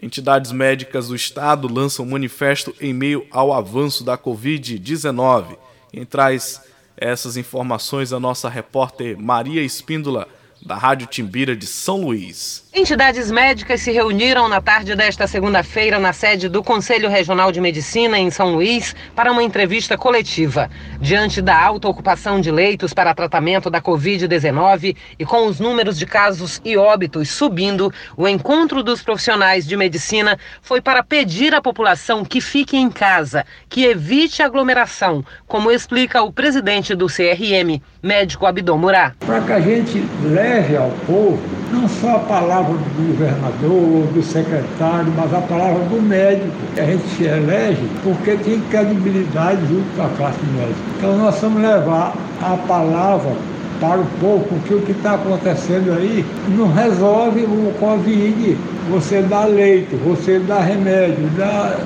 Entidades 0.00 0.52
médicas 0.52 1.08
do 1.08 1.16
estado 1.16 1.66
lançam 1.66 2.06
manifesto 2.06 2.72
em 2.80 2.94
meio 2.94 3.26
ao 3.32 3.52
avanço 3.52 4.04
da 4.04 4.16
Covid-19. 4.16 5.58
Quem 5.90 6.04
traz 6.04 6.62
essas 6.96 7.36
informações 7.36 8.12
a 8.12 8.20
nossa 8.20 8.48
repórter 8.48 9.18
Maria 9.18 9.64
Espíndola, 9.64 10.28
da 10.64 10.76
Rádio 10.76 11.06
Timbira 11.06 11.56
de 11.56 11.66
São 11.66 12.02
Luís. 12.02 12.66
Entidades 12.74 13.30
médicas 13.30 13.80
se 13.80 13.90
reuniram 13.90 14.48
na 14.48 14.60
tarde 14.60 14.94
desta 14.94 15.26
segunda-feira 15.26 15.98
na 15.98 16.12
sede 16.12 16.48
do 16.48 16.62
Conselho 16.62 17.08
Regional 17.08 17.50
de 17.50 17.60
Medicina 17.60 18.18
em 18.18 18.30
São 18.30 18.54
Luís 18.54 18.94
para 19.16 19.32
uma 19.32 19.42
entrevista 19.42 19.96
coletiva. 19.96 20.70
Diante 21.00 21.40
da 21.40 21.60
alta 21.60 21.88
ocupação 21.88 22.40
de 22.40 22.50
leitos 22.50 22.92
para 22.92 23.14
tratamento 23.14 23.70
da 23.70 23.80
Covid-19 23.80 24.96
e 25.18 25.24
com 25.24 25.46
os 25.46 25.58
números 25.58 25.98
de 25.98 26.06
casos 26.06 26.60
e 26.64 26.76
óbitos 26.76 27.30
subindo, 27.30 27.92
o 28.16 28.28
encontro 28.28 28.82
dos 28.82 29.02
profissionais 29.02 29.66
de 29.66 29.76
medicina 29.76 30.38
foi 30.62 30.80
para 30.80 31.02
pedir 31.02 31.54
à 31.54 31.62
população 31.62 32.24
que 32.24 32.40
fique 32.40 32.76
em 32.76 32.90
casa, 32.90 33.44
que 33.68 33.84
evite 33.84 34.42
aglomeração, 34.42 35.24
como 35.46 35.70
explica 35.70 36.22
o 36.22 36.32
presidente 36.32 36.94
do 36.94 37.06
CRM, 37.06 37.82
médico 38.02 38.46
Abdom 38.46 38.78
Murá. 38.78 39.14
Para 39.20 39.40
que 39.40 39.52
a 39.52 39.60
gente 39.60 40.04
leve 40.22 40.47
ao 40.76 40.90
povo 41.06 41.38
não 41.72 41.86
só 41.88 42.16
a 42.16 42.18
palavra 42.20 42.72
do 42.72 43.08
governador, 43.08 44.06
do 44.12 44.22
secretário, 44.22 45.12
mas 45.16 45.32
a 45.34 45.40
palavra 45.40 45.84
do 45.84 46.00
médico. 46.00 46.50
A 46.76 46.82
gente 46.82 47.06
se 47.16 47.24
elege 47.24 47.82
porque 48.02 48.36
tem 48.36 48.60
credibilidade 48.70 49.60
junto 49.68 49.96
com 49.96 50.02
a 50.02 50.08
classe 50.16 50.38
médica. 50.56 50.80
Então 50.96 51.18
nós 51.18 51.38
vamos 51.40 51.62
levar 51.62 52.14
a 52.42 52.56
palavra 52.66 53.32
para 53.80 54.00
o 54.00 54.06
povo, 54.20 54.44
porque 54.44 54.74
o 54.74 54.80
que 54.80 54.92
está 54.92 55.14
acontecendo 55.14 55.92
aí 55.92 56.24
não 56.48 56.72
resolve 56.72 57.42
o 57.42 57.72
Covid. 57.78 58.56
Você 58.90 59.22
dá 59.22 59.44
leite, 59.44 59.94
você 59.96 60.38
dá 60.40 60.60
remédio, 60.60 61.28
dá 61.36 61.76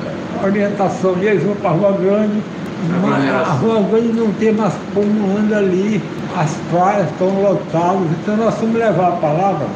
orientação, 0.43 1.17
e 1.21 1.27
eles 1.27 1.43
vão 1.43 1.55
para 1.57 1.71
a 1.71 1.73
Rua 1.73 1.93
Grande, 2.01 2.43
mas 3.03 3.29
a 3.29 3.53
Rua 3.55 3.83
Grande 3.91 4.13
não 4.13 4.33
tem 4.33 4.53
mais 4.53 4.75
como 4.95 5.37
anda 5.37 5.59
ali, 5.59 6.01
as 6.37 6.51
praias 6.70 7.11
estão 7.11 7.43
lotadas, 7.43 8.07
então 8.20 8.37
nós 8.37 8.55
vamos 8.55 8.76
levar 8.76 9.09
a 9.09 9.12
palavra 9.12 9.66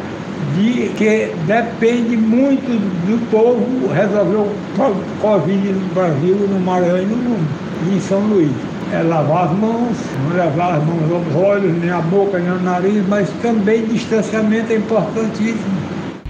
de 0.54 0.88
que 0.96 1.34
depende 1.46 2.16
muito 2.16 2.66
do 3.06 3.30
povo 3.30 3.92
resolver 3.92 4.36
o 4.36 5.20
Covid 5.20 5.72
no 5.72 5.94
Brasil, 5.94 6.34
no 6.48 6.60
Maranhão 6.60 7.02
e 7.02 7.06
no 7.06 7.16
mundo, 7.16 7.48
e 7.86 7.96
em 7.96 8.00
São 8.00 8.20
Luís. 8.20 8.52
É 8.92 9.02
lavar 9.02 9.46
as 9.46 9.58
mãos, 9.58 9.96
não 10.22 10.36
levar 10.36 10.76
as 10.76 10.84
mãos 10.84 11.12
aos 11.12 11.34
olhos, 11.34 11.76
nem 11.76 11.90
a 11.90 12.00
boca, 12.00 12.38
nem 12.38 12.52
o 12.52 12.60
nariz, 12.60 13.04
mas 13.08 13.28
também 13.42 13.84
distanciamento 13.84 14.72
é 14.72 14.76
importantíssimo. 14.76 15.76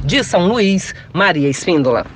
De 0.03 0.24
São 0.24 0.47
Luís, 0.47 0.95
Maria 1.12 1.49
Espíndola. 1.49 2.07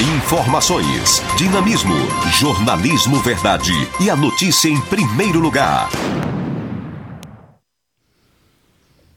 Informações, 0.00 1.22
dinamismo, 1.36 1.94
jornalismo 2.38 3.16
verdade 3.20 3.72
e 4.00 4.10
a 4.10 4.16
notícia 4.16 4.68
em 4.68 4.80
primeiro 4.82 5.40
lugar. 5.40 5.88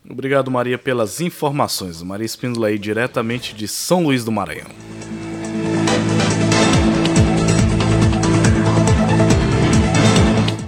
Obrigado, 0.09 0.51
Maria, 0.51 0.77
pelas 0.77 1.21
informações. 1.21 2.01
Maria 2.01 2.25
Espíndola 2.25 2.67
aí, 2.67 2.77
diretamente 2.77 3.55
de 3.55 3.67
São 3.67 4.03
Luís 4.03 4.25
do 4.25 4.31
Maranhão. 4.31 4.67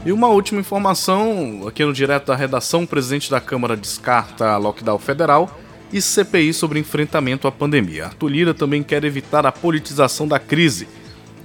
E 0.05 0.11
uma 0.11 0.27
última 0.27 0.61
informação, 0.61 1.67
aqui 1.67 1.83
no 1.83 1.91
direto 1.91 2.27
da 2.27 2.35
redação, 2.35 2.83
o 2.83 2.87
presidente 2.87 3.29
da 3.29 3.41
Câmara 3.41 3.75
descarta 3.75 4.55
lockdown 4.55 4.99
federal 4.99 5.59
e 5.91 5.99
CPI 5.99 6.53
sobre 6.53 6.79
enfrentamento 6.79 7.47
à 7.47 7.51
pandemia. 7.51 8.05
Arthur 8.05 8.27
Lira 8.27 8.53
também 8.53 8.83
quer 8.83 9.03
evitar 9.03 9.45
a 9.45 9.51
politização 9.51 10.27
da 10.27 10.39
crise 10.39 10.87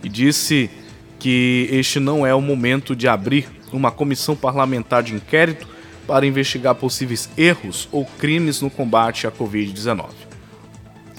e 0.04 0.08
disse 0.08 0.70
que 1.18 1.68
este 1.70 1.98
não 1.98 2.26
é 2.26 2.34
o 2.34 2.40
momento 2.40 2.94
de 2.94 3.08
abrir 3.08 3.48
uma 3.72 3.90
comissão 3.90 4.36
parlamentar 4.36 5.02
de 5.02 5.14
inquérito 5.14 5.66
para 6.10 6.26
investigar 6.26 6.74
possíveis 6.74 7.30
erros 7.38 7.88
ou 7.92 8.04
crimes 8.04 8.60
no 8.60 8.68
combate 8.68 9.28
à 9.28 9.30
Covid-19. 9.30 10.08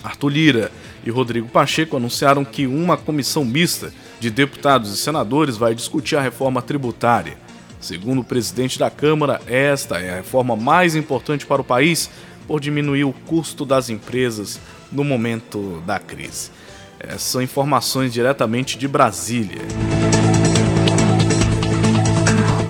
Arthur 0.04 0.28
Lira 0.28 0.72
e 1.06 1.10
Rodrigo 1.10 1.48
Pacheco 1.48 1.96
anunciaram 1.96 2.44
que 2.44 2.68
uma 2.68 2.98
comissão 2.98 3.46
mista 3.46 3.94
de 4.20 4.30
deputados 4.30 4.94
e 4.94 4.98
senadores 4.98 5.56
vai 5.56 5.74
discutir 5.74 6.18
a 6.18 6.22
reforma 6.22 6.62
tributária. 6.62 7.38
Segundo 7.80 8.20
o 8.20 8.24
presidente 8.26 8.78
da 8.78 8.90
Câmara, 8.90 9.40
esta 9.48 9.98
é 9.98 10.12
a 10.12 10.16
reforma 10.18 10.58
mais 10.58 10.94
importante 10.94 11.46
para 11.46 11.62
o 11.62 11.66
país 11.66 12.10
por 12.46 12.60
diminuir 12.60 13.06
o 13.06 13.14
custo 13.14 13.64
das 13.64 13.90
empresas 13.90 14.60
no 14.92 15.06
momento 15.06 15.82
da 15.88 16.00
crise. 16.00 16.52
Essas 17.00 17.22
são 17.22 17.42
informações 17.42 18.12
diretamente 18.12 18.78
de 18.78 18.90
Brasília. 18.90 19.62